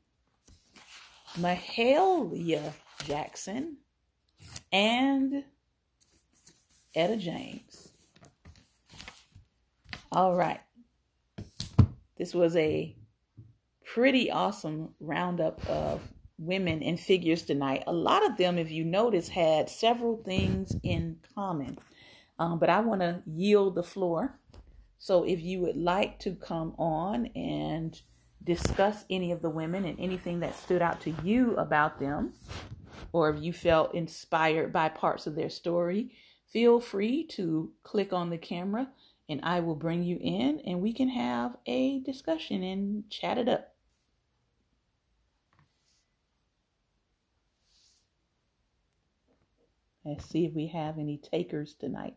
Mahalia 1.37 2.73
Jackson, 3.03 3.77
and 4.71 5.43
Etta 6.95 7.17
James. 7.17 7.89
All 10.11 10.35
right. 10.35 10.59
This 12.17 12.33
was 12.33 12.55
a 12.55 12.95
pretty 13.85 14.29
awesome 14.29 14.93
roundup 14.99 15.65
of 15.69 16.01
women 16.37 16.81
and 16.81 16.99
figures 16.99 17.43
tonight. 17.43 17.83
A 17.87 17.93
lot 17.93 18.25
of 18.25 18.37
them, 18.37 18.57
if 18.57 18.71
you 18.71 18.83
notice, 18.83 19.29
had 19.29 19.69
several 19.69 20.17
things 20.17 20.75
in 20.83 21.17
common. 21.35 21.77
Um, 22.39 22.57
but 22.57 22.69
I 22.69 22.79
want 22.81 23.01
to 23.01 23.21
yield 23.25 23.75
the 23.75 23.83
floor. 23.83 24.39
So 24.97 25.23
if 25.23 25.41
you 25.41 25.61
would 25.61 25.77
like 25.77 26.19
to 26.19 26.31
come 26.35 26.73
on 26.77 27.27
and 27.27 27.99
discuss 28.43 29.05
any 29.09 29.31
of 29.31 29.41
the 29.41 29.49
women 29.49 29.85
and 29.85 29.99
anything 29.99 30.39
that 30.39 30.55
stood 30.55 30.81
out 30.81 31.01
to 31.01 31.13
you 31.23 31.55
about 31.57 31.99
them, 31.99 32.33
or 33.13 33.29
if 33.29 33.41
you 33.41 33.53
felt 33.53 33.93
inspired 33.93 34.73
by 34.73 34.89
parts 34.89 35.27
of 35.27 35.35
their 35.35 35.49
story, 35.49 36.11
feel 36.47 36.79
free 36.79 37.23
to 37.23 37.71
click 37.83 38.11
on 38.13 38.29
the 38.29 38.37
camera 38.37 38.89
and 39.29 39.39
I 39.43 39.61
will 39.61 39.75
bring 39.75 40.03
you 40.03 40.17
in 40.19 40.59
and 40.65 40.81
we 40.81 40.91
can 40.93 41.09
have 41.09 41.55
a 41.65 41.99
discussion 42.01 42.63
and 42.63 43.09
chat 43.09 43.37
it 43.37 43.47
up. 43.47 43.73
Let's 50.03 50.27
see 50.27 50.45
if 50.45 50.53
we 50.53 50.67
have 50.67 50.97
any 50.97 51.17
takers 51.17 51.75
tonight. 51.75 52.15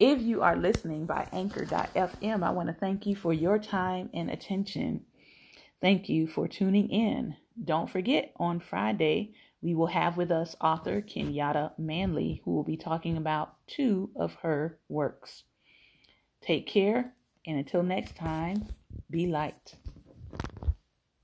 If 0.00 0.20
you 0.20 0.42
are 0.42 0.56
listening 0.56 1.06
by 1.06 1.28
anchor.fm, 1.32 2.42
I 2.42 2.50
want 2.50 2.68
to 2.68 2.74
thank 2.74 3.06
you 3.06 3.14
for 3.14 3.32
your 3.32 3.60
time 3.60 4.10
and 4.12 4.28
attention. 4.28 5.04
Thank 5.80 6.08
you 6.08 6.26
for 6.26 6.48
tuning 6.48 6.88
in. 6.88 7.36
Don't 7.62 7.88
forget, 7.88 8.32
on 8.36 8.58
Friday, 8.58 9.34
we 9.62 9.72
will 9.72 9.86
have 9.86 10.16
with 10.16 10.32
us 10.32 10.56
author 10.60 11.00
Kenyatta 11.00 11.78
Manley, 11.78 12.42
who 12.44 12.50
will 12.52 12.64
be 12.64 12.76
talking 12.76 13.16
about 13.16 13.54
two 13.68 14.10
of 14.16 14.34
her 14.42 14.78
works. 14.88 15.44
Take 16.42 16.66
care, 16.66 17.14
and 17.46 17.56
until 17.56 17.84
next 17.84 18.16
time, 18.16 18.66
be 19.08 19.28
light. 19.28 19.76